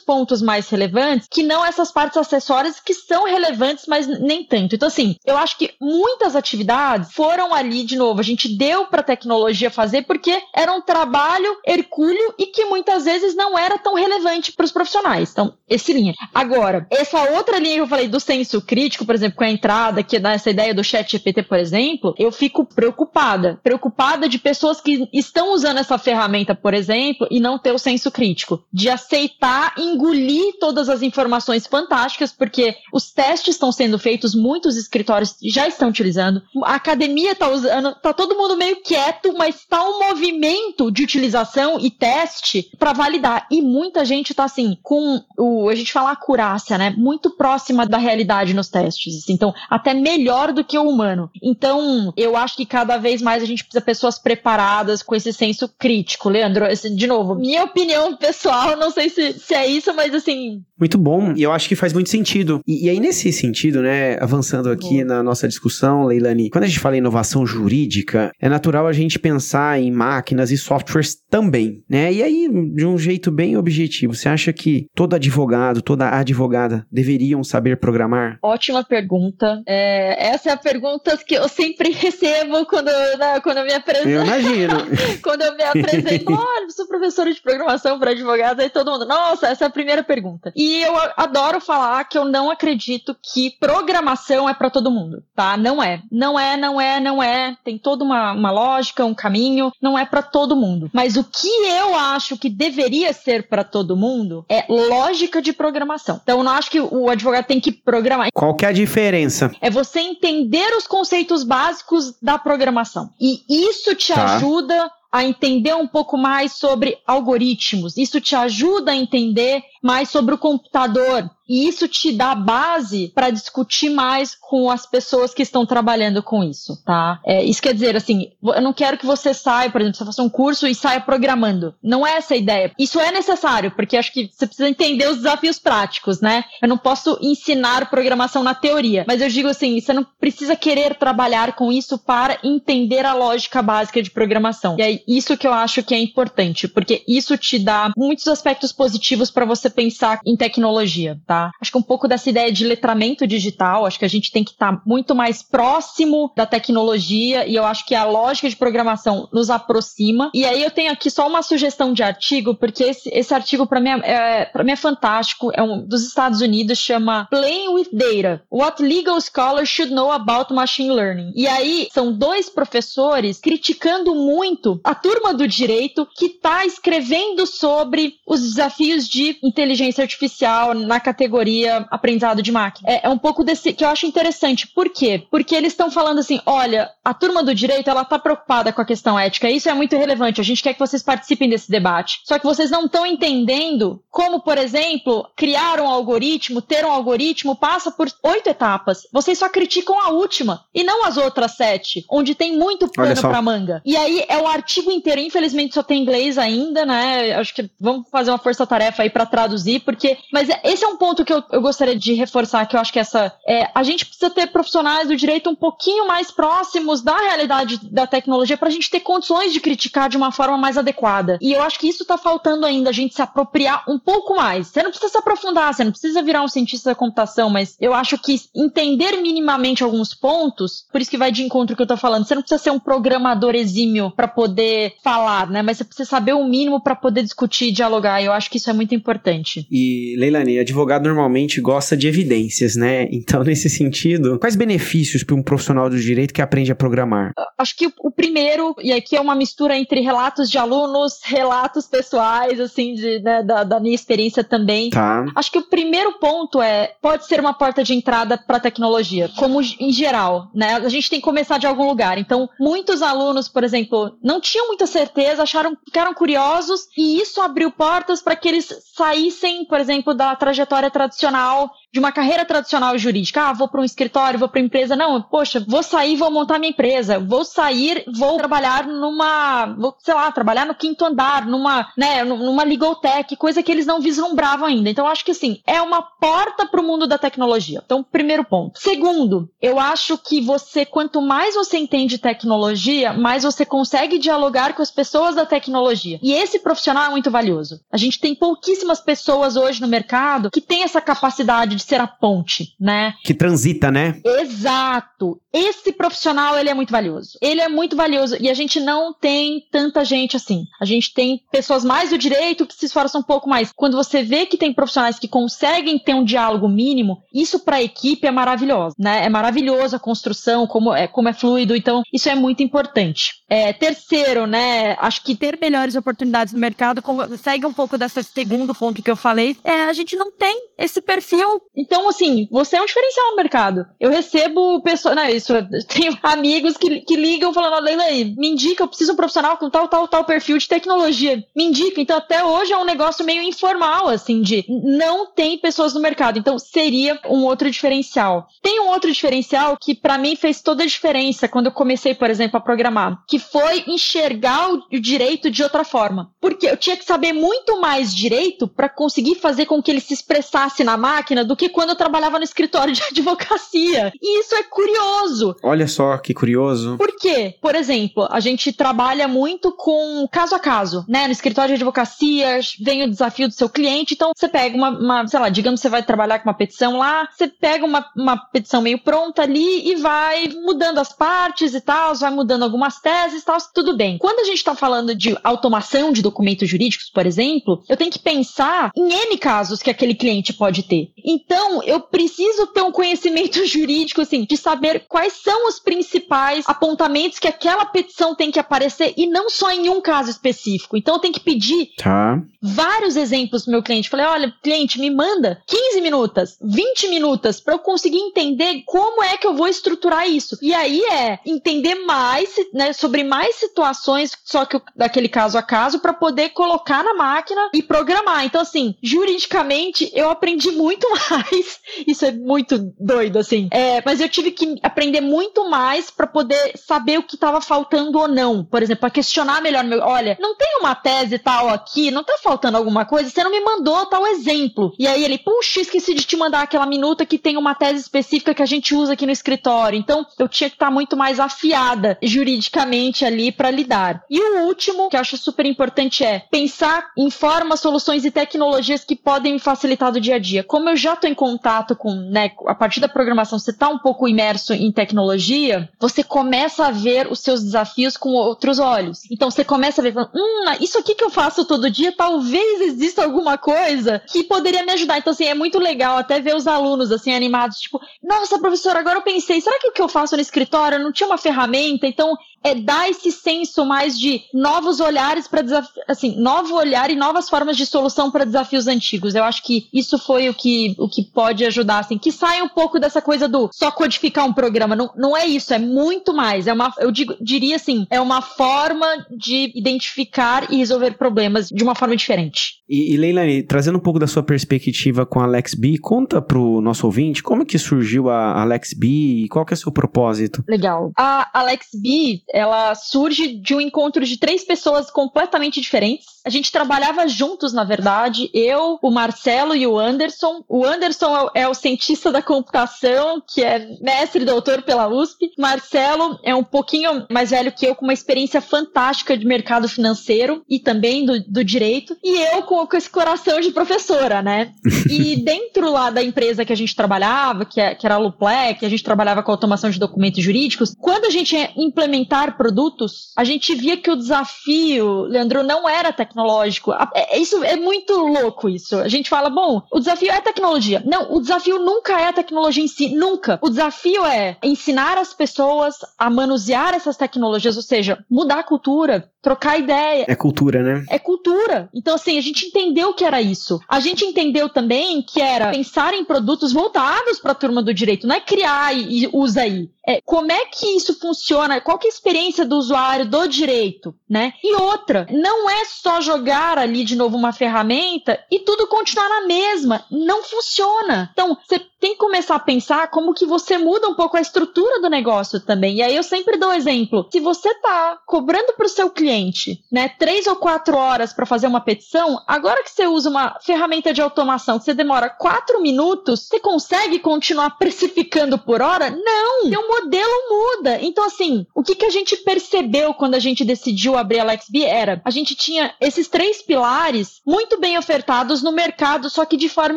pontos 0.00 0.42
mais 0.42 0.68
relevantes 0.68 1.28
que 1.30 1.42
não 1.42 1.64
essas 1.64 1.90
partes 1.90 2.16
acessórias 2.16 2.80
que 2.80 2.94
são 2.94 3.24
relevantes, 3.24 3.86
mas 3.86 4.06
nem 4.06 4.44
tanto. 4.44 4.74
Então, 4.74 4.88
assim, 4.88 5.16
eu 5.24 5.36
acho 5.36 5.56
que 5.56 5.74
muitas 5.80 6.36
atividades 6.36 7.12
foram 7.12 7.54
ali, 7.54 7.84
de 7.84 7.96
novo, 7.96 8.20
a 8.20 8.24
gente 8.24 8.48
deu 8.48 8.86
para 8.86 9.00
a 9.00 9.04
tecnologia 9.04 9.70
fazer 9.70 10.02
porque 10.02 10.42
era 10.54 10.72
um 10.72 10.80
trabalho 10.80 11.56
hercúleo 11.66 12.34
e 12.38 12.46
que 12.46 12.64
muitas 12.66 13.04
vezes 13.04 13.34
não 13.34 13.58
era 13.58 13.78
tão 13.78 13.94
relevante 13.94 14.52
para 14.52 14.64
os 14.64 14.72
profissionais. 14.72 15.30
Então, 15.30 15.41
esse 15.68 15.92
linha. 15.92 16.14
Agora, 16.34 16.86
essa 16.90 17.22
outra 17.32 17.58
linha 17.58 17.76
que 17.76 17.80
eu 17.80 17.86
falei 17.86 18.08
do 18.08 18.20
senso 18.20 18.60
crítico, 18.60 19.06
por 19.06 19.14
exemplo, 19.14 19.38
com 19.38 19.44
a 19.44 19.50
entrada, 19.50 20.02
que 20.02 20.18
nessa 20.18 20.50
ideia 20.50 20.74
do 20.74 20.84
chat 20.84 21.10
GPT, 21.10 21.44
por 21.44 21.58
exemplo, 21.58 22.14
eu 22.18 22.30
fico 22.30 22.64
preocupada. 22.64 23.58
Preocupada 23.62 24.28
de 24.28 24.38
pessoas 24.38 24.80
que 24.80 25.08
estão 25.12 25.54
usando 25.54 25.78
essa 25.78 25.98
ferramenta, 25.98 26.54
por 26.54 26.74
exemplo, 26.74 27.26
e 27.30 27.40
não 27.40 27.58
ter 27.58 27.72
o 27.72 27.78
senso 27.78 28.10
crítico. 28.10 28.62
De 28.72 28.88
aceitar, 28.88 29.74
engolir 29.78 30.58
todas 30.60 30.88
as 30.88 31.02
informações 31.02 31.66
fantásticas, 31.66 32.32
porque 32.32 32.76
os 32.92 33.10
testes 33.10 33.54
estão 33.54 33.72
sendo 33.72 33.98
feitos, 33.98 34.34
muitos 34.34 34.76
escritórios 34.76 35.36
já 35.42 35.66
estão 35.66 35.88
utilizando, 35.88 36.42
a 36.64 36.74
academia 36.74 37.32
está 37.32 37.48
usando, 37.48 37.94
tá 37.96 38.12
todo 38.12 38.36
mundo 38.36 38.56
meio 38.56 38.82
quieto, 38.82 39.34
mas 39.36 39.56
está 39.56 39.82
um 39.82 40.00
movimento 40.00 40.90
de 40.90 41.02
utilização 41.02 41.78
e 41.80 41.90
teste 41.90 42.70
para 42.78 42.92
validar. 42.92 43.46
E 43.50 43.62
muita 43.62 44.04
gente 44.04 44.30
está 44.30 44.44
assim, 44.44 44.76
com 44.82 45.22
o, 45.38 45.68
a 45.68 45.74
gente 45.74 45.92
fala 45.92 46.12
acurácia, 46.12 46.76
né? 46.78 46.94
Muito 46.96 47.30
próxima 47.30 47.86
da 47.86 47.98
realidade 47.98 48.54
nos 48.54 48.68
testes. 48.68 49.18
Assim, 49.18 49.32
então, 49.32 49.54
até 49.70 49.94
melhor 49.94 50.52
do 50.52 50.64
que 50.64 50.78
o 50.78 50.88
humano. 50.88 51.30
Então, 51.42 52.12
eu 52.16 52.36
acho 52.36 52.56
que 52.56 52.66
cada 52.66 52.96
vez 52.96 53.22
mais 53.22 53.42
a 53.42 53.46
gente 53.46 53.64
precisa 53.64 53.80
de 53.80 53.86
pessoas 53.86 54.18
preparadas 54.18 55.02
com 55.02 55.14
esse 55.14 55.32
senso 55.32 55.68
crítico. 55.68 56.28
Leandro, 56.28 56.66
esse, 56.66 56.94
de 56.94 57.06
novo, 57.06 57.34
minha 57.34 57.64
opinião 57.64 58.16
pessoal, 58.16 58.76
não 58.76 58.90
sei 58.90 59.08
se, 59.08 59.32
se 59.34 59.54
é 59.54 59.66
isso, 59.66 59.92
mas 59.94 60.14
assim. 60.14 60.62
Muito 60.82 60.98
bom, 60.98 61.32
e 61.36 61.44
eu 61.44 61.52
acho 61.52 61.68
que 61.68 61.76
faz 61.76 61.92
muito 61.92 62.10
sentido. 62.10 62.60
E, 62.66 62.86
e 62.86 62.90
aí, 62.90 62.98
nesse 62.98 63.32
sentido, 63.32 63.80
né, 63.82 64.18
avançando 64.20 64.68
aqui 64.68 65.04
na 65.04 65.22
nossa 65.22 65.46
discussão, 65.46 66.06
Leilani, 66.06 66.50
quando 66.50 66.64
a 66.64 66.66
gente 66.66 66.80
fala 66.80 66.96
em 66.96 66.98
inovação 66.98 67.46
jurídica, 67.46 68.32
é 68.40 68.48
natural 68.48 68.88
a 68.88 68.92
gente 68.92 69.16
pensar 69.16 69.80
em 69.80 69.92
máquinas 69.92 70.50
e 70.50 70.58
softwares 70.58 71.16
também, 71.30 71.84
né? 71.88 72.12
E 72.12 72.20
aí, 72.20 72.48
de 72.74 72.84
um 72.84 72.98
jeito 72.98 73.30
bem 73.30 73.56
objetivo, 73.56 74.12
você 74.12 74.28
acha 74.28 74.52
que 74.52 74.86
todo 74.92 75.14
advogado, 75.14 75.82
toda 75.82 76.18
advogada 76.18 76.84
deveriam 76.90 77.44
saber 77.44 77.78
programar? 77.78 78.40
Ótima 78.42 78.82
pergunta. 78.82 79.62
É, 79.68 80.30
essa 80.30 80.50
é 80.50 80.52
a 80.52 80.56
pergunta 80.56 81.16
que 81.16 81.34
eu 81.36 81.48
sempre 81.48 81.92
recebo 81.94 82.66
quando, 82.66 82.88
né, 82.88 83.38
quando 83.40 83.58
eu 83.58 83.64
me 83.66 83.72
apresento. 83.72 84.08
Eu 84.08 84.24
imagino. 84.24 84.74
quando 85.22 85.42
eu 85.42 85.56
me 85.56 85.62
apresento, 85.62 86.32
olha, 86.32 86.68
sou 86.70 86.88
professora 86.88 87.32
de 87.32 87.40
programação 87.40 88.00
para 88.00 88.10
advogado, 88.10 88.58
aí 88.58 88.68
todo 88.68 88.90
mundo, 88.90 89.06
nossa, 89.06 89.46
essa 89.46 89.66
é 89.66 89.68
a 89.68 89.70
primeira 89.70 90.02
pergunta. 90.02 90.52
E 90.56 90.71
eu 90.80 90.94
adoro 91.16 91.60
falar 91.60 92.04
que 92.04 92.16
eu 92.16 92.24
não 92.24 92.50
acredito 92.50 93.16
que 93.22 93.50
programação 93.58 94.48
é 94.48 94.54
para 94.54 94.70
todo 94.70 94.90
mundo, 94.90 95.22
tá? 95.34 95.56
Não 95.56 95.82
é. 95.82 96.02
Não 96.10 96.38
é, 96.38 96.56
não 96.56 96.80
é, 96.80 97.00
não 97.00 97.22
é. 97.22 97.56
Tem 97.64 97.78
toda 97.78 98.04
uma, 98.04 98.32
uma 98.32 98.50
lógica, 98.50 99.04
um 99.04 99.14
caminho, 99.14 99.72
não 99.80 99.98
é 99.98 100.04
para 100.04 100.22
todo 100.22 100.56
mundo. 100.56 100.90
Mas 100.92 101.16
o 101.16 101.24
que 101.24 101.48
eu 101.48 101.96
acho 101.96 102.36
que 102.36 102.48
deveria 102.48 103.12
ser 103.12 103.48
para 103.48 103.64
todo 103.64 103.96
mundo 103.96 104.44
é 104.48 104.64
lógica 104.68 105.42
de 105.42 105.52
programação. 105.52 106.20
Então, 106.22 106.38
eu 106.38 106.44
não 106.44 106.52
acho 106.52 106.70
que 106.70 106.80
o 106.80 107.10
advogado 107.10 107.46
tem 107.46 107.60
que 107.60 107.72
programar. 107.72 108.28
Qual 108.32 108.54
que 108.54 108.64
é 108.64 108.68
a 108.68 108.72
diferença? 108.72 109.50
É 109.60 109.70
você 109.70 110.00
entender 110.00 110.74
os 110.76 110.86
conceitos 110.86 111.42
básicos 111.42 112.14
da 112.20 112.38
programação. 112.38 113.10
E 113.20 113.42
isso 113.48 113.94
te 113.94 114.12
tá. 114.12 114.36
ajuda 114.36 114.90
a 115.12 115.22
entender 115.22 115.74
um 115.74 115.86
pouco 115.86 116.16
mais 116.16 116.54
sobre 116.54 116.96
algoritmos. 117.06 117.98
Isso 117.98 118.18
te 118.18 118.34
ajuda 118.34 118.92
a 118.92 118.96
entender 118.96 119.62
mais 119.82 120.08
sobre 120.08 120.34
o 120.34 120.38
computador. 120.38 121.28
E 121.48 121.68
isso 121.68 121.88
te 121.88 122.12
dá 122.12 122.34
base 122.34 123.12
para 123.14 123.28
discutir 123.28 123.90
mais 123.90 124.34
com 124.34 124.70
as 124.70 124.86
pessoas 124.86 125.34
que 125.34 125.42
estão 125.42 125.66
trabalhando 125.66 126.22
com 126.22 126.42
isso, 126.42 126.82
tá? 126.84 127.20
É, 127.26 127.44
isso 127.44 127.60
quer 127.60 127.74
dizer, 127.74 127.96
assim, 127.96 128.30
eu 128.42 128.62
não 128.62 128.72
quero 128.72 128.96
que 128.96 129.04
você 129.04 129.34
saia, 129.34 129.70
por 129.70 129.80
exemplo, 129.80 129.98
você 129.98 130.04
faça 130.04 130.22
um 130.22 130.30
curso 130.30 130.66
e 130.66 130.74
saia 130.74 131.00
programando. 131.00 131.74
Não 131.82 132.06
é 132.06 132.16
essa 132.16 132.34
a 132.34 132.36
ideia. 132.36 132.72
Isso 132.78 132.98
é 133.00 133.10
necessário, 133.10 133.72
porque 133.72 133.96
acho 133.96 134.12
que 134.12 134.30
você 134.32 134.46
precisa 134.46 134.68
entender 134.68 135.08
os 135.08 135.16
desafios 135.16 135.58
práticos, 135.58 136.20
né? 136.20 136.44
Eu 136.62 136.68
não 136.68 136.78
posso 136.78 137.18
ensinar 137.20 137.90
programação 137.90 138.42
na 138.42 138.54
teoria, 138.54 139.04
mas 139.06 139.20
eu 139.20 139.28
digo 139.28 139.48
assim, 139.48 139.80
você 139.80 139.92
não 139.92 140.04
precisa 140.04 140.54
querer 140.54 140.94
trabalhar 140.94 141.54
com 141.54 141.72
isso 141.72 141.98
para 141.98 142.38
entender 142.44 143.04
a 143.04 143.14
lógica 143.14 143.60
básica 143.60 144.02
de 144.02 144.10
programação. 144.10 144.76
E 144.78 144.82
é 144.82 145.02
isso 145.08 145.36
que 145.36 145.46
eu 145.46 145.52
acho 145.52 145.82
que 145.82 145.94
é 145.94 145.98
importante, 145.98 146.68
porque 146.68 147.02
isso 147.06 147.36
te 147.36 147.58
dá 147.58 147.92
muitos 147.96 148.28
aspectos 148.28 148.72
positivos 148.72 149.30
para 149.30 149.44
você 149.44 149.71
pensar 149.72 150.20
em 150.24 150.36
tecnologia, 150.36 151.18
tá? 151.26 151.50
Acho 151.60 151.72
que 151.72 151.78
um 151.78 151.82
pouco 151.82 152.06
dessa 152.06 152.28
ideia 152.30 152.52
de 152.52 152.64
letramento 152.64 153.26
digital, 153.26 153.86
acho 153.86 153.98
que 153.98 154.04
a 154.04 154.08
gente 154.08 154.30
tem 154.30 154.44
que 154.44 154.52
estar 154.52 154.76
tá 154.76 154.82
muito 154.86 155.14
mais 155.14 155.42
próximo 155.42 156.30
da 156.36 156.46
tecnologia 156.46 157.46
e 157.46 157.54
eu 157.54 157.64
acho 157.64 157.84
que 157.86 157.94
a 157.94 158.04
lógica 158.04 158.48
de 158.48 158.56
programação 158.56 159.28
nos 159.32 159.50
aproxima. 159.50 160.30
E 160.34 160.44
aí 160.44 160.62
eu 160.62 160.70
tenho 160.70 160.92
aqui 160.92 161.10
só 161.10 161.26
uma 161.26 161.42
sugestão 161.42 161.92
de 161.92 162.02
artigo, 162.02 162.54
porque 162.54 162.84
esse, 162.84 163.08
esse 163.12 163.34
artigo 163.34 163.66
para 163.66 163.80
mim, 163.80 163.90
é, 163.90 164.50
é 164.54 164.62
mim 164.62 164.72
é 164.72 164.76
fantástico, 164.76 165.50
é 165.54 165.62
um 165.62 165.84
dos 165.84 166.06
Estados 166.06 166.40
Unidos, 166.40 166.78
chama 166.78 167.26
Playing 167.30 167.68
with 167.70 167.88
Data: 167.92 168.42
What 168.50 168.82
Legal 168.82 169.20
Scholars 169.20 169.68
Should 169.68 169.92
Know 169.92 170.12
About 170.12 170.52
Machine 170.52 170.90
Learning. 170.90 171.32
E 171.34 171.46
aí 171.46 171.88
são 171.92 172.12
dois 172.12 172.48
professores 172.48 173.40
criticando 173.40 174.14
muito 174.14 174.80
a 174.84 174.94
turma 174.94 175.34
do 175.34 175.46
direito 175.48 176.06
que 176.16 176.26
está 176.26 176.64
escrevendo 176.64 177.46
sobre 177.46 178.16
os 178.26 178.40
desafios 178.40 179.08
de 179.08 179.38
inteligência 179.42 179.61
inteligência 179.62 180.02
artificial 180.02 180.74
na 180.74 180.98
categoria 180.98 181.86
aprendizado 181.90 182.42
de 182.42 182.50
máquina. 182.50 182.88
É, 182.88 183.06
é 183.06 183.08
um 183.08 183.18
pouco 183.18 183.44
desse 183.44 183.72
que 183.72 183.84
eu 183.84 183.88
acho 183.88 184.06
interessante. 184.06 184.66
Por 184.66 184.88
quê? 184.88 185.24
Porque 185.30 185.54
eles 185.54 185.72
estão 185.72 185.90
falando 185.90 186.18
assim: 186.18 186.40
olha, 186.44 186.90
a 187.04 187.14
turma 187.14 187.42
do 187.42 187.54
direito 187.54 187.88
ela 187.88 188.04
tá 188.04 188.18
preocupada 188.18 188.72
com 188.72 188.82
a 188.82 188.84
questão 188.84 189.18
ética. 189.18 189.50
Isso 189.50 189.68
é 189.68 189.74
muito 189.74 189.96
relevante. 189.96 190.40
A 190.40 190.44
gente 190.44 190.62
quer 190.62 190.72
que 190.72 190.80
vocês 190.80 191.02
participem 191.02 191.48
desse 191.48 191.70
debate. 191.70 192.20
Só 192.24 192.38
que 192.38 192.44
vocês 192.44 192.70
não 192.70 192.86
estão 192.86 193.06
entendendo 193.06 194.02
como, 194.10 194.40
por 194.40 194.58
exemplo, 194.58 195.28
criar 195.36 195.80
um 195.80 195.88
algoritmo, 195.88 196.60
ter 196.60 196.84
um 196.84 196.90
algoritmo 196.90 197.56
passa 197.56 197.90
por 197.90 198.08
oito 198.22 198.48
etapas. 198.48 199.02
Vocês 199.12 199.38
só 199.38 199.48
criticam 199.48 199.98
a 200.00 200.10
última 200.10 200.64
e 200.74 200.82
não 200.82 201.04
as 201.04 201.16
outras 201.16 201.52
sete, 201.56 202.04
onde 202.10 202.34
tem 202.34 202.56
muito 202.56 202.88
pano 202.88 203.20
para 203.20 203.42
manga. 203.42 203.82
E 203.84 203.96
aí 203.96 204.24
é 204.28 204.38
o 204.38 204.46
artigo 204.46 204.90
inteiro. 204.90 205.20
Infelizmente 205.20 205.74
só 205.74 205.82
tem 205.82 206.02
inglês 206.02 206.36
ainda, 206.36 206.84
né? 206.84 207.32
Acho 207.34 207.54
que 207.54 207.70
vamos 207.80 208.08
fazer 208.10 208.30
uma 208.30 208.38
força-tarefa 208.38 209.02
aí 209.02 209.10
para 209.10 209.26
traduzir 209.26 209.51
traduzir, 209.52 209.80
porque. 209.80 210.16
Mas 210.32 210.48
é, 210.48 210.60
esse 210.64 210.84
é 210.84 210.88
um 210.88 210.96
ponto 210.96 211.24
que 211.24 211.32
eu, 211.32 211.42
eu 211.52 211.60
gostaria 211.60 211.96
de 211.96 212.14
reforçar, 212.14 212.66
que 212.66 212.74
eu 212.74 212.80
acho 212.80 212.92
que 212.92 212.98
essa. 212.98 213.32
É, 213.46 213.70
a 213.74 213.82
gente 213.82 214.06
precisa 214.06 214.30
ter 214.30 214.48
profissionais 214.48 215.08
do 215.08 215.16
direito 215.16 215.50
um 215.50 215.54
pouquinho 215.54 216.06
mais 216.08 216.30
próximos 216.30 217.02
da 217.02 217.16
realidade 217.16 217.78
da 217.90 218.06
tecnologia 218.06 218.56
para 218.56 218.68
a 218.68 218.72
gente 218.72 218.90
ter 218.90 219.00
condições 219.00 219.52
de 219.52 219.60
criticar 219.60 220.08
de 220.08 220.16
uma 220.16 220.32
forma 220.32 220.56
mais 220.56 220.78
adequada. 220.78 221.38
E 221.40 221.52
eu 221.52 221.62
acho 221.62 221.78
que 221.78 221.88
isso 221.88 222.02
está 222.02 222.16
faltando 222.16 222.64
ainda, 222.64 222.90
a 222.90 222.92
gente 222.92 223.14
se 223.14 223.22
apropriar 223.22 223.84
um 223.88 223.98
pouco 223.98 224.36
mais. 224.36 224.68
Você 224.68 224.82
não 224.82 224.90
precisa 224.90 225.12
se 225.12 225.18
aprofundar, 225.18 225.72
você 225.74 225.84
não 225.84 225.92
precisa 225.92 226.22
virar 226.22 226.42
um 226.42 226.48
cientista 226.48 226.90
da 226.90 226.94
computação, 226.94 227.50
mas 227.50 227.76
eu 227.80 227.92
acho 227.92 228.16
que 228.18 228.40
entender 228.54 229.20
minimamente 229.20 229.82
alguns 229.82 230.14
pontos, 230.14 230.86
por 230.90 231.00
isso 231.00 231.10
que 231.10 231.18
vai 231.18 231.30
de 231.30 231.42
encontro 231.42 231.76
que 231.76 231.82
eu 231.82 231.86
tô 231.86 231.96
falando, 231.96 232.26
você 232.26 232.34
não 232.34 232.42
precisa 232.42 232.62
ser 232.62 232.70
um 232.70 232.78
programador 232.78 233.54
exímio 233.54 234.10
para 234.10 234.28
poder 234.28 234.94
falar, 235.02 235.48
né? 235.48 235.62
Mas 235.62 235.78
você 235.78 235.84
precisa 235.84 236.08
saber 236.08 236.32
o 236.32 236.44
mínimo 236.44 236.80
para 236.80 236.94
poder 236.94 237.22
discutir 237.22 237.68
e 237.68 237.72
dialogar. 237.72 238.22
Eu 238.22 238.32
acho 238.32 238.50
que 238.50 238.56
isso 238.56 238.70
é 238.70 238.72
muito 238.72 238.94
importante. 238.94 239.41
Importante. 239.42 239.66
E, 239.70 240.14
Leilani, 240.16 240.58
advogado 240.58 241.04
normalmente 241.04 241.60
gosta 241.60 241.96
de 241.96 242.06
evidências, 242.06 242.76
né? 242.76 243.08
Então, 243.10 243.42
nesse 243.44 243.68
sentido, 243.68 244.38
quais 244.38 244.56
benefícios 244.56 245.22
para 245.24 245.34
um 245.34 245.42
profissional 245.42 245.90
do 245.90 245.98
direito 245.98 246.32
que 246.32 246.40
aprende 246.40 246.72
a 246.72 246.74
programar? 246.74 247.32
Acho 247.58 247.76
que 247.76 247.92
o 248.00 248.10
primeiro, 248.10 248.74
e 248.80 248.92
aqui 248.92 249.16
é 249.16 249.20
uma 249.20 249.34
mistura 249.34 249.76
entre 249.76 250.00
relatos 250.00 250.48
de 250.48 250.58
alunos, 250.58 251.20
relatos 251.24 251.86
pessoais, 251.86 252.60
assim, 252.60 252.94
de, 252.94 253.20
né, 253.20 253.42
da, 253.42 253.64
da, 253.64 253.80
minha 253.80 253.94
experiência 253.94 254.44
também. 254.44 254.90
Tá. 254.90 255.26
Acho 255.34 255.50
que 255.50 255.58
o 255.58 255.68
primeiro 255.68 256.18
ponto 256.18 256.62
é, 256.62 256.94
pode 257.00 257.26
ser 257.26 257.40
uma 257.40 257.52
porta 257.52 257.82
de 257.82 257.94
entrada 257.94 258.38
para 258.38 258.56
a 258.56 258.60
tecnologia, 258.60 259.28
como 259.36 259.60
em 259.60 259.92
geral, 259.92 260.50
né? 260.54 260.74
A 260.74 260.88
gente 260.88 261.10
tem 261.10 261.18
que 261.18 261.24
começar 261.24 261.58
de 261.58 261.66
algum 261.66 261.86
lugar. 261.86 262.18
Então, 262.18 262.48
muitos 262.58 263.02
alunos, 263.02 263.48
por 263.48 263.64
exemplo, 263.64 264.16
não 264.22 264.40
tinham 264.40 264.68
muita 264.68 264.86
certeza, 264.86 265.42
acharam, 265.42 265.76
ficaram 265.84 266.14
curiosos, 266.14 266.88
e 266.96 267.20
isso 267.20 267.40
abriu 267.40 267.70
portas 267.70 268.22
para 268.22 268.36
que 268.36 268.48
eles 268.48 268.72
saíssem, 268.94 269.31
por 269.68 269.80
exemplo, 269.80 270.14
da 270.14 270.34
trajetória 270.36 270.90
tradicional 270.90 271.70
de 271.92 271.98
uma 271.98 272.10
carreira 272.10 272.44
tradicional 272.44 272.96
jurídica. 272.96 273.42
Ah, 273.42 273.52
vou 273.52 273.68
para 273.68 273.80
um 273.80 273.84
escritório, 273.84 274.38
vou 274.38 274.48
para 274.48 274.60
empresa. 274.60 274.96
Não, 274.96 275.20
poxa, 275.20 275.62
vou 275.68 275.82
sair, 275.82 276.16
vou 276.16 276.30
montar 276.30 276.58
minha 276.58 276.70
empresa. 276.70 277.18
Vou 277.18 277.44
sair, 277.44 278.04
vou 278.16 278.38
trabalhar 278.38 278.86
numa, 278.86 279.66
vou, 279.66 279.94
sei 279.98 280.14
lá, 280.14 280.32
trabalhar 280.32 280.64
no 280.64 280.74
quinto 280.74 281.04
andar, 281.04 281.46
numa, 281.46 281.92
né, 281.96 282.24
numa 282.24 282.64
legal 282.64 282.96
tech, 282.96 283.36
coisa 283.36 283.62
que 283.62 283.70
eles 283.70 283.84
não 283.84 284.00
vislumbravam 284.00 284.66
ainda. 284.66 284.88
Então, 284.88 285.06
acho 285.06 285.24
que 285.24 285.32
assim, 285.32 285.60
é 285.66 285.82
uma 285.82 286.00
porta 286.00 286.66
para 286.66 286.80
o 286.80 286.84
mundo 286.84 287.06
da 287.06 287.18
tecnologia. 287.18 287.82
Então, 287.84 288.02
primeiro 288.02 288.42
ponto. 288.42 288.78
Segundo, 288.78 289.50
eu 289.60 289.78
acho 289.78 290.16
que 290.16 290.40
você, 290.40 290.86
quanto 290.86 291.20
mais 291.20 291.54
você 291.54 291.76
entende 291.76 292.16
tecnologia, 292.16 293.12
mais 293.12 293.42
você 293.42 293.66
consegue 293.66 294.18
dialogar 294.18 294.72
com 294.72 294.80
as 294.80 294.90
pessoas 294.90 295.34
da 295.34 295.44
tecnologia. 295.44 296.18
E 296.22 296.32
esse 296.32 296.58
profissional 296.58 297.04
é 297.04 297.10
muito 297.10 297.30
valioso. 297.30 297.80
A 297.90 297.98
gente 297.98 298.18
tem 298.18 298.34
pouquíssimas 298.34 299.00
pessoas 299.00 299.56
hoje 299.56 299.80
no 299.80 299.88
mercado 299.88 300.50
que 300.50 300.60
têm 300.60 300.84
essa 300.84 301.00
capacidade 301.00 301.76
de 301.76 301.81
de 301.82 301.88
ser 301.88 302.00
a 302.00 302.06
ponte, 302.06 302.74
né? 302.80 303.14
Que 303.24 303.34
transita, 303.34 303.90
né? 303.90 304.20
Exato. 304.24 305.41
Esse 305.52 305.92
profissional, 305.92 306.58
ele 306.58 306.70
é 306.70 306.74
muito 306.74 306.90
valioso. 306.90 307.38
Ele 307.40 307.60
é 307.60 307.68
muito 307.68 307.96
valioso 307.96 308.36
e 308.40 308.48
a 308.48 308.54
gente 308.54 308.80
não 308.80 309.12
tem 309.12 309.66
tanta 309.70 310.04
gente 310.04 310.36
assim. 310.36 310.66
A 310.80 310.84
gente 310.84 311.12
tem 311.12 311.42
pessoas 311.50 311.84
mais 311.84 312.10
do 312.10 312.18
direito 312.18 312.66
que 312.66 312.74
se 312.74 312.86
esforçam 312.86 313.20
um 313.20 313.24
pouco 313.24 313.48
mais. 313.48 313.70
Quando 313.74 313.96
você 313.96 314.22
vê 314.22 314.46
que 314.46 314.56
tem 314.56 314.72
profissionais 314.72 315.18
que 315.18 315.28
conseguem 315.28 315.98
ter 315.98 316.14
um 316.14 316.24
diálogo 316.24 316.68
mínimo, 316.68 317.22
isso 317.32 317.60
para 317.60 317.76
a 317.76 317.82
equipe 317.82 318.26
é 318.26 318.30
maravilhoso, 318.30 318.94
né? 318.98 319.24
É 319.24 319.28
maravilhoso 319.28 319.96
a 319.96 320.00
construção, 320.00 320.66
como 320.66 320.94
é, 320.94 321.06
como 321.06 321.28
é 321.28 321.32
fluido. 321.32 321.76
Então, 321.76 322.02
isso 322.12 322.28
é 322.28 322.34
muito 322.34 322.62
importante. 322.62 323.42
É, 323.48 323.72
terceiro, 323.72 324.46
né? 324.46 324.96
Acho 324.98 325.22
que 325.22 325.34
ter 325.34 325.58
melhores 325.60 325.96
oportunidades 325.96 326.54
no 326.54 326.60
mercado 326.60 327.02
segue 327.38 327.66
um 327.66 327.72
pouco 327.72 327.98
desse 327.98 328.22
segundo 328.22 328.74
ponto 328.74 329.02
que 329.02 329.10
eu 329.10 329.16
falei. 329.16 329.56
É, 329.64 329.84
a 329.84 329.92
gente 329.92 330.16
não 330.16 330.30
tem 330.30 330.68
esse 330.78 331.00
perfil 331.00 331.62
então, 331.76 332.08
assim, 332.08 332.48
você 332.50 332.76
é 332.76 332.82
um 332.82 332.86
diferencial 332.86 333.30
no 333.30 333.36
mercado. 333.36 333.86
Eu 333.98 334.10
recebo 334.10 334.80
pessoas, 334.82 335.16
né, 335.16 335.32
isso, 335.42 335.52
tenho 335.88 336.16
amigos 336.22 336.76
que, 336.76 337.00
que 337.00 337.16
ligam 337.16 337.52
falando, 337.52 337.82
Leila 337.82 338.04
me 338.36 338.48
indica, 338.48 338.82
eu 338.82 338.88
preciso 338.88 339.12
um 339.12 339.16
profissional 339.16 339.56
com 339.56 339.68
tal, 339.68 339.88
tal, 339.88 340.08
tal 340.08 340.24
perfil 340.24 340.58
de 340.58 340.68
tecnologia. 340.68 341.44
Me 341.54 341.64
indica. 341.64 342.00
Então, 342.00 342.16
até 342.16 342.44
hoje 342.44 342.72
é 342.72 342.78
um 342.78 342.84
negócio 342.84 343.24
meio 343.24 343.42
informal, 343.42 344.08
assim, 344.08 344.42
de 344.42 344.64
não 344.68 345.26
tem 345.26 345.58
pessoas 345.58 345.94
no 345.94 346.00
mercado. 346.00 346.38
Então, 346.38 346.58
seria 346.58 347.18
um 347.26 347.44
outro 347.44 347.70
diferencial. 347.70 348.46
Tem 348.62 348.80
um 348.80 348.88
outro 348.88 349.10
diferencial 349.10 349.76
que, 349.80 349.94
para 349.94 350.18
mim, 350.18 350.36
fez 350.36 350.60
toda 350.60 350.82
a 350.82 350.86
diferença 350.86 351.48
quando 351.48 351.66
eu 351.66 351.72
comecei, 351.72 352.14
por 352.14 352.30
exemplo, 352.30 352.56
a 352.56 352.60
programar, 352.60 353.22
que 353.28 353.38
foi 353.38 353.84
enxergar 353.86 354.70
o 354.70 355.00
direito 355.00 355.50
de 355.50 355.62
outra 355.62 355.84
forma. 355.84 356.30
Porque 356.40 356.66
eu 356.66 356.76
tinha 356.76 356.96
que 356.96 357.04
saber 357.04 357.32
muito 357.32 357.80
mais 357.80 358.14
direito 358.14 358.68
para 358.68 358.88
conseguir 358.88 359.36
fazer 359.36 359.66
com 359.66 359.82
que 359.82 359.90
ele 359.90 360.00
se 360.00 360.14
expressasse 360.14 360.84
na 360.84 360.96
máquina 360.96 361.44
do 361.44 361.56
que 361.56 361.68
quando 361.68 361.90
eu 361.90 361.96
trabalhava 361.96 362.38
no 362.38 362.44
escritório 362.44 362.92
de 362.92 363.02
advocacia. 363.10 364.12
E 364.20 364.40
isso 364.40 364.54
é 364.54 364.62
curioso. 364.62 365.31
Olha 365.62 365.86
só 365.86 366.16
que 366.18 366.34
curioso. 366.34 366.96
Por 366.96 367.16
quê? 367.16 367.56
Por 367.60 367.74
exemplo, 367.74 368.26
a 368.30 368.40
gente 368.40 368.72
trabalha 368.72 369.26
muito 369.26 369.72
com 369.72 370.26
caso 370.30 370.54
a 370.54 370.58
caso, 370.58 371.04
né? 371.08 371.26
No 371.26 371.32
escritório 371.32 371.74
de 371.74 371.82
advocacia, 371.82 372.60
vem 372.80 373.04
o 373.04 373.10
desafio 373.10 373.48
do 373.48 373.54
seu 373.54 373.68
cliente, 373.68 374.14
então 374.14 374.32
você 374.36 374.48
pega 374.48 374.76
uma, 374.76 374.90
uma 374.90 375.26
sei 375.26 375.40
lá, 375.40 375.48
digamos 375.48 375.80
que 375.80 375.82
você 375.82 375.88
vai 375.88 376.02
trabalhar 376.02 376.38
com 376.38 376.48
uma 376.48 376.54
petição 376.54 376.98
lá, 376.98 377.28
você 377.30 377.48
pega 377.48 377.84
uma, 377.84 378.06
uma 378.16 378.36
petição 378.36 378.82
meio 378.82 378.98
pronta 378.98 379.42
ali 379.42 379.90
e 379.90 379.96
vai 379.96 380.48
mudando 380.48 380.98
as 380.98 381.12
partes 381.12 381.74
e 381.74 381.80
tal, 381.80 382.14
vai 382.14 382.30
mudando 382.30 382.62
algumas 382.62 383.00
teses 383.00 383.42
e 383.42 383.44
tal, 383.44 383.56
tudo 383.74 383.96
bem. 383.96 384.18
Quando 384.18 384.40
a 384.40 384.44
gente 384.44 384.58
está 384.58 384.74
falando 384.74 385.14
de 385.14 385.36
automação 385.42 386.12
de 386.12 386.22
documentos 386.22 386.68
jurídicos, 386.68 387.08
por 387.10 387.26
exemplo, 387.26 387.82
eu 387.88 387.96
tenho 387.96 388.10
que 388.10 388.18
pensar 388.18 388.90
em 388.96 389.12
N 389.12 389.38
casos 389.38 389.82
que 389.82 389.90
aquele 389.90 390.14
cliente 390.14 390.52
pode 390.52 390.82
ter. 390.82 391.12
Então, 391.24 391.62
então, 391.62 391.82
eu 391.84 392.00
preciso 392.00 392.66
ter 392.66 392.82
um 392.82 392.90
conhecimento 392.90 393.64
jurídico, 393.68 394.20
assim, 394.20 394.44
de 394.44 394.56
saber 394.56 395.04
quais 395.08 395.21
são 395.30 395.68
os 395.68 395.78
principais 395.78 396.64
apontamentos 396.66 397.38
que 397.38 397.48
aquela 397.48 397.84
petição 397.84 398.34
tem 398.34 398.50
que 398.50 398.58
aparecer 398.58 399.12
e 399.16 399.26
não 399.26 399.50
só 399.50 399.70
em 399.70 399.88
um 399.88 400.00
caso 400.00 400.30
específico. 400.30 400.96
Então, 400.96 401.14
eu 401.14 401.20
tenho 401.20 401.34
que 401.34 401.40
pedir 401.40 401.90
tá. 401.96 402.40
vários 402.60 403.16
exemplos 403.16 403.62
pro 403.62 403.72
meu 403.72 403.82
cliente. 403.82 404.08
Falei, 404.08 404.26
olha, 404.26 404.54
cliente, 404.62 405.00
me 405.00 405.10
manda 405.10 405.62
15 405.66 406.00
minutos, 406.00 406.56
20 406.62 407.08
minutos 407.08 407.60
para 407.60 407.74
eu 407.74 407.78
conseguir 407.78 408.18
entender 408.18 408.82
como 408.86 409.22
é 409.22 409.36
que 409.36 409.46
eu 409.46 409.54
vou 409.54 409.68
estruturar 409.68 410.28
isso. 410.28 410.58
E 410.62 410.72
aí 410.74 411.02
é 411.04 411.38
entender 411.44 411.96
mais, 412.06 412.54
né, 412.72 412.92
sobre 412.92 413.24
mais 413.24 413.56
situações, 413.56 414.32
só 414.44 414.64
que 414.64 414.80
daquele 414.96 415.28
caso 415.28 415.58
a 415.58 415.62
caso, 415.62 415.98
para 415.98 416.12
poder 416.12 416.50
colocar 416.50 417.02
na 417.02 417.14
máquina 417.14 417.70
e 417.74 417.82
programar. 417.82 418.44
Então, 418.44 418.60
assim, 418.60 418.94
juridicamente, 419.02 420.10
eu 420.14 420.30
aprendi 420.30 420.70
muito 420.70 421.08
mais 421.10 421.22
mais. 421.30 421.80
Isso 422.06 422.24
é 422.24 422.32
muito 422.32 422.92
doido, 422.98 423.38
assim. 423.38 423.68
É, 423.70 424.02
mas 424.04 424.20
eu 424.20 424.28
tive 424.28 424.50
que 424.50 424.76
aprender 424.82 425.11
muito 425.20 425.68
mais 425.68 426.10
para 426.10 426.26
poder 426.26 426.72
saber 426.76 427.18
o 427.18 427.22
que 427.22 427.34
estava 427.34 427.60
faltando 427.60 428.18
ou 428.18 428.28
não. 428.28 428.64
Por 428.64 428.82
exemplo, 428.82 429.00
para 429.00 429.10
questionar 429.10 429.60
melhor. 429.60 429.84
Meu, 429.84 430.00
olha, 430.00 430.36
não 430.40 430.56
tem 430.56 430.76
uma 430.78 430.94
tese 430.94 431.38
tal 431.38 431.68
aqui, 431.68 432.10
não 432.10 432.24
tá 432.24 432.36
faltando 432.42 432.76
alguma 432.76 433.04
coisa? 433.04 433.30
Você 433.30 433.42
não 433.42 433.50
me 433.50 433.60
mandou 433.60 434.06
tal 434.06 434.26
exemplo. 434.26 434.92
E 434.98 435.06
aí 435.06 435.24
ele, 435.24 435.38
puxa, 435.38 435.80
esqueci 435.80 436.14
de 436.14 436.24
te 436.24 436.36
mandar 436.36 436.62
aquela 436.62 436.86
minuta 436.86 437.26
que 437.26 437.38
tem 437.38 437.56
uma 437.56 437.74
tese 437.74 438.00
específica 438.00 438.54
que 438.54 438.62
a 438.62 438.66
gente 438.66 438.94
usa 438.94 439.12
aqui 439.12 439.26
no 439.26 439.32
escritório. 439.32 439.98
Então, 439.98 440.26
eu 440.38 440.48
tinha 440.48 440.70
que 440.70 440.76
estar 440.76 440.86
tá 440.86 440.92
muito 440.92 441.16
mais 441.16 441.40
afiada 441.40 442.18
juridicamente 442.22 443.24
ali 443.24 443.50
para 443.52 443.70
lidar. 443.70 444.24
E 444.30 444.40
o 444.40 444.66
último, 444.66 445.08
que 445.08 445.16
eu 445.16 445.20
acho 445.20 445.36
super 445.36 445.66
importante, 445.66 446.24
é 446.24 446.40
pensar 446.50 447.10
em 447.16 447.30
formas, 447.30 447.80
soluções 447.80 448.24
e 448.24 448.30
tecnologias 448.30 449.04
que 449.04 449.16
podem 449.16 449.54
me 449.54 449.58
facilitar 449.58 450.12
do 450.12 450.20
dia 450.20 450.36
a 450.36 450.38
dia. 450.38 450.64
Como 450.64 450.88
eu 450.88 450.96
já 450.96 451.14
estou 451.14 451.28
em 451.28 451.34
contato 451.34 451.96
com, 451.96 452.14
né, 452.14 452.52
a 452.66 452.74
partir 452.74 453.00
da 453.00 453.08
programação, 453.08 453.58
você 453.58 453.70
está 453.70 453.88
um 453.88 453.98
pouco 453.98 454.28
imerso 454.28 454.72
em 454.72 454.90
tecnologia, 455.02 455.88
você 455.98 456.22
começa 456.22 456.86
a 456.86 456.90
ver 456.90 457.30
os 457.30 457.40
seus 457.40 457.62
desafios 457.62 458.16
com 458.16 458.30
outros 458.30 458.78
olhos. 458.78 459.22
Então 459.30 459.50
você 459.50 459.64
começa 459.64 460.00
a 460.00 460.04
ver, 460.04 460.14
hum, 460.16 460.64
isso 460.80 460.98
aqui 460.98 461.14
que 461.14 461.24
eu 461.24 461.30
faço 461.30 461.64
todo 461.64 461.90
dia, 461.90 462.14
talvez 462.16 462.80
exista 462.80 463.24
alguma 463.24 463.58
coisa 463.58 464.22
que 464.30 464.44
poderia 464.44 464.84
me 464.84 464.92
ajudar. 464.92 465.18
Então, 465.18 465.32
assim, 465.32 465.44
é 465.44 465.54
muito 465.54 465.78
legal 465.78 466.16
até 466.16 466.40
ver 466.40 466.54
os 466.54 466.66
alunos, 466.66 467.10
assim, 467.10 467.34
animados, 467.34 467.78
tipo, 467.78 468.00
nossa, 468.22 468.58
professora, 468.58 469.00
agora 469.00 469.18
eu 469.18 469.22
pensei, 469.22 469.60
será 469.60 469.78
que 469.80 469.88
o 469.88 469.92
que 469.92 470.02
eu 470.02 470.08
faço 470.08 470.36
no 470.36 470.42
escritório 470.42 470.98
não 470.98 471.12
tinha 471.12 471.26
uma 471.26 471.38
ferramenta? 471.38 472.06
Então, 472.06 472.36
é 472.64 472.74
dar 472.74 473.08
esse 473.08 473.30
senso 473.30 473.84
mais 473.84 474.18
de 474.18 474.42
novos 474.52 475.00
olhares 475.00 475.48
para 475.48 475.62
desafios, 475.62 476.04
assim, 476.08 476.36
novo 476.40 476.74
olhar 476.74 477.10
e 477.10 477.16
novas 477.16 477.48
formas 477.48 477.76
de 477.76 477.86
solução 477.86 478.30
para 478.30 478.44
desafios 478.44 478.86
antigos. 478.86 479.34
Eu 479.34 479.44
acho 479.44 479.62
que 479.62 479.88
isso 479.92 480.18
foi 480.18 480.48
o 480.48 480.54
que, 480.54 480.94
o 480.98 481.08
que 481.08 481.22
pode 481.22 481.64
ajudar, 481.64 481.98
assim, 481.98 482.18
que 482.18 482.30
saia 482.30 482.62
um 482.62 482.68
pouco 482.68 482.98
dessa 482.98 483.20
coisa 483.20 483.48
do 483.48 483.70
só 483.72 483.90
codificar 483.90 484.44
um 484.46 484.52
programa. 484.52 484.96
Não, 484.96 485.10
não 485.16 485.36
é 485.36 485.46
isso, 485.46 485.74
é 485.74 485.78
muito 485.78 486.32
mais. 486.32 486.66
É 486.66 486.72
uma, 486.72 486.92
eu 486.98 487.10
digo, 487.10 487.34
diria 487.40 487.76
assim, 487.76 488.06
é 488.10 488.20
uma 488.20 488.40
forma 488.40 489.06
de 489.30 489.72
identificar 489.74 490.72
e 490.72 490.76
resolver 490.76 491.12
problemas 491.12 491.68
de 491.68 491.82
uma 491.82 491.94
forma 491.94 492.16
diferente. 492.16 492.81
E, 492.92 493.14
e 493.14 493.16
Leilani, 493.16 493.62
trazendo 493.62 493.96
um 493.96 494.02
pouco 494.02 494.18
da 494.18 494.26
sua 494.26 494.42
perspectiva 494.42 495.24
com 495.24 495.40
a 495.40 495.44
Alex 495.44 495.72
B, 495.72 495.96
conta 495.96 496.42
pro 496.42 496.82
nosso 496.82 497.06
ouvinte 497.06 497.42
como 497.42 497.62
é 497.62 497.64
que 497.64 497.78
surgiu 497.78 498.28
a 498.28 498.60
Alex 498.60 498.92
B 498.92 499.06
e 499.06 499.48
qual 499.48 499.64
que 499.64 499.72
é 499.72 499.76
o 499.76 499.78
seu 499.78 499.90
propósito? 499.90 500.62
Legal. 500.68 501.10
A 501.16 501.48
Alex 501.58 501.86
B 501.94 502.42
ela 502.52 502.94
surge 502.94 503.54
de 503.54 503.74
um 503.74 503.80
encontro 503.80 504.22
de 504.26 504.36
três 504.36 504.62
pessoas 504.62 505.10
completamente 505.10 505.80
diferentes. 505.80 506.26
A 506.44 506.50
gente 506.50 506.70
trabalhava 506.70 507.26
juntos, 507.26 507.72
na 507.72 507.84
verdade, 507.84 508.50
eu, 508.52 508.98
o 509.00 509.10
Marcelo 509.10 509.74
e 509.74 509.86
o 509.86 509.98
Anderson. 509.98 510.62
O 510.68 510.84
Anderson 510.84 511.50
é, 511.54 511.62
é 511.62 511.68
o 511.68 511.74
cientista 511.74 512.30
da 512.30 512.42
computação, 512.42 513.40
que 513.46 513.62
é 513.62 513.96
mestre 514.02 514.42
e 514.42 514.44
doutor 514.44 514.82
pela 514.82 515.08
USP. 515.08 515.52
Marcelo 515.56 516.38
é 516.42 516.54
um 516.54 516.64
pouquinho 516.64 517.26
mais 517.30 517.50
velho 517.50 517.72
que 517.72 517.86
eu, 517.86 517.94
com 517.94 518.04
uma 518.04 518.12
experiência 518.12 518.60
fantástica 518.60 519.38
de 519.38 519.46
mercado 519.46 519.88
financeiro 519.88 520.62
e 520.68 520.78
também 520.78 521.24
do, 521.24 521.42
do 521.44 521.64
direito. 521.64 522.16
E 522.22 522.42
eu 522.54 522.64
com 522.64 522.81
com, 522.86 522.96
esse 522.96 523.10
coração 523.10 523.60
de 523.60 523.70
professora, 523.70 524.42
né? 524.42 524.72
e 525.10 525.36
dentro 525.44 525.90
lá 525.90 526.10
da 526.10 526.22
empresa 526.22 526.64
que 526.64 526.72
a 526.72 526.76
gente 526.76 526.94
trabalhava, 526.94 527.64
que, 527.64 527.80
é, 527.80 527.94
que 527.94 528.06
era 528.06 528.16
a 528.16 528.18
Luplec, 528.18 528.80
que 528.80 528.86
a 528.86 528.88
gente 528.88 529.02
trabalhava 529.02 529.42
com 529.42 529.50
automação 529.50 529.90
de 529.90 529.98
documentos 529.98 530.42
jurídicos, 530.42 530.94
quando 530.98 531.24
a 531.24 531.30
gente 531.30 531.54
ia 531.54 531.70
implementar 531.76 532.56
produtos, 532.56 533.32
a 533.36 533.44
gente 533.44 533.74
via 533.74 533.96
que 533.96 534.10
o 534.10 534.16
desafio, 534.16 535.22
Leandro, 535.22 535.62
não 535.62 535.88
era 535.88 536.12
tecnológico. 536.12 536.92
É, 537.14 537.38
isso 537.38 537.62
é 537.64 537.76
muito 537.76 538.12
louco 538.14 538.68
isso. 538.68 538.96
A 538.96 539.08
gente 539.08 539.28
fala, 539.28 539.50
bom, 539.50 539.82
o 539.90 539.98
desafio 539.98 540.30
é 540.30 540.40
tecnologia. 540.40 541.02
Não, 541.04 541.32
o 541.34 541.40
desafio 541.40 541.78
nunca 541.78 542.20
é 542.20 542.28
a 542.28 542.32
tecnologia 542.32 542.84
em 542.84 542.88
si, 542.88 543.14
nunca. 543.14 543.58
O 543.62 543.68
desafio 543.68 544.24
é 544.24 544.56
ensinar 544.62 545.18
as 545.18 545.32
pessoas 545.32 545.96
a 546.18 546.30
manusear 546.30 546.94
essas 546.94 547.16
tecnologias, 547.16 547.76
ou 547.76 547.82
seja, 547.82 548.24
mudar 548.30 548.60
a 548.60 548.64
cultura, 548.64 549.30
trocar 549.42 549.78
ideia. 549.78 550.24
É 550.28 550.36
cultura, 550.36 550.82
né? 550.82 551.04
É 551.10 551.18
cultura. 551.18 551.90
Então, 551.92 552.14
assim, 552.14 552.38
a 552.38 552.40
gente 552.40 552.66
entendeu 552.66 553.12
que 553.12 553.24
era 553.24 553.42
isso. 553.42 553.80
A 553.88 553.98
gente 553.98 554.24
entendeu 554.24 554.68
também 554.68 555.20
que 555.20 555.40
era 555.40 555.70
pensar 555.70 556.14
em 556.14 556.24
produtos 556.24 556.72
voltados 556.72 557.40
para 557.40 557.50
a 557.50 557.56
turma 557.56 557.82
do 557.82 557.92
direito, 557.92 558.26
não 558.26 558.36
é 558.36 558.40
criar 558.40 558.96
e, 558.96 559.24
e 559.24 559.30
usa 559.32 559.62
aí. 559.62 559.90
É, 560.06 560.20
como 560.20 560.50
é 560.50 560.66
que 560.66 560.96
isso 560.96 561.18
funciona? 561.18 561.80
Qual 561.80 561.98
que 561.98 562.06
é 562.06 562.10
a 562.10 562.12
experiência 562.12 562.64
do 562.64 562.76
usuário 562.76 563.24
do 563.24 563.46
direito, 563.46 564.14
né? 564.28 564.52
E 564.62 564.74
outra, 564.74 565.26
não 565.30 565.70
é 565.70 565.84
só 565.84 566.20
jogar 566.20 566.78
ali 566.78 567.04
de 567.04 567.14
novo 567.14 567.36
uma 567.36 567.52
ferramenta 567.52 568.38
e 568.50 568.58
tudo 568.60 568.86
continuar 568.86 569.28
na 569.28 569.46
mesma. 569.46 570.04
Não 570.10 570.42
funciona. 570.42 571.30
Então, 571.32 571.56
você 571.64 571.78
tem 572.02 572.14
que 572.14 572.18
começar 572.18 572.56
a 572.56 572.60
pensar 572.60 573.08
como 573.08 573.32
que 573.32 573.46
você 573.46 573.78
muda 573.78 574.08
um 574.08 574.14
pouco 574.14 574.36
a 574.36 574.40
estrutura 574.40 575.00
do 575.00 575.08
negócio 575.08 575.60
também. 575.60 575.96
E 575.96 576.02
aí 576.02 576.16
eu 576.16 576.24
sempre 576.24 576.56
dou 576.56 576.72
exemplo. 576.72 577.28
Se 577.30 577.38
você 577.38 577.68
está 577.68 578.18
cobrando 578.26 578.72
para 578.72 578.86
o 578.86 578.88
seu 578.88 579.08
cliente, 579.08 579.84
né, 579.90 580.08
três 580.18 580.48
ou 580.48 580.56
quatro 580.56 580.96
horas 580.96 581.32
para 581.32 581.46
fazer 581.46 581.68
uma 581.68 581.80
petição, 581.80 582.42
agora 582.48 582.82
que 582.82 582.90
você 582.90 583.06
usa 583.06 583.30
uma 583.30 583.56
ferramenta 583.60 584.12
de 584.12 584.20
automação 584.20 584.80
que 584.80 584.84
você 584.84 584.94
demora 584.94 585.30
quatro 585.30 585.80
minutos, 585.80 586.48
você 586.48 586.58
consegue 586.58 587.20
continuar 587.20 587.78
precificando 587.78 588.58
por 588.58 588.82
hora? 588.82 589.08
Não! 589.10 589.70
Seu 589.92 590.04
modelo 590.04 590.48
muda. 590.48 590.98
Então, 591.02 591.24
assim, 591.24 591.66
o 591.74 591.82
que, 591.82 591.94
que 591.94 592.06
a 592.06 592.10
gente 592.10 592.36
percebeu 592.38 593.12
quando 593.12 593.34
a 593.34 593.38
gente 593.38 593.64
decidiu 593.64 594.16
abrir 594.16 594.40
a 594.40 594.44
LexB 594.44 594.84
era, 594.84 595.20
a 595.24 595.30
gente 595.30 595.54
tinha 595.54 595.94
esses 596.00 596.28
três 596.28 596.62
pilares 596.62 597.40
muito 597.46 597.78
bem 597.78 597.98
ofertados 597.98 598.62
no 598.62 598.72
mercado, 598.72 599.28
só 599.28 599.44
que 599.44 599.56
de 599.56 599.68
forma 599.68 599.96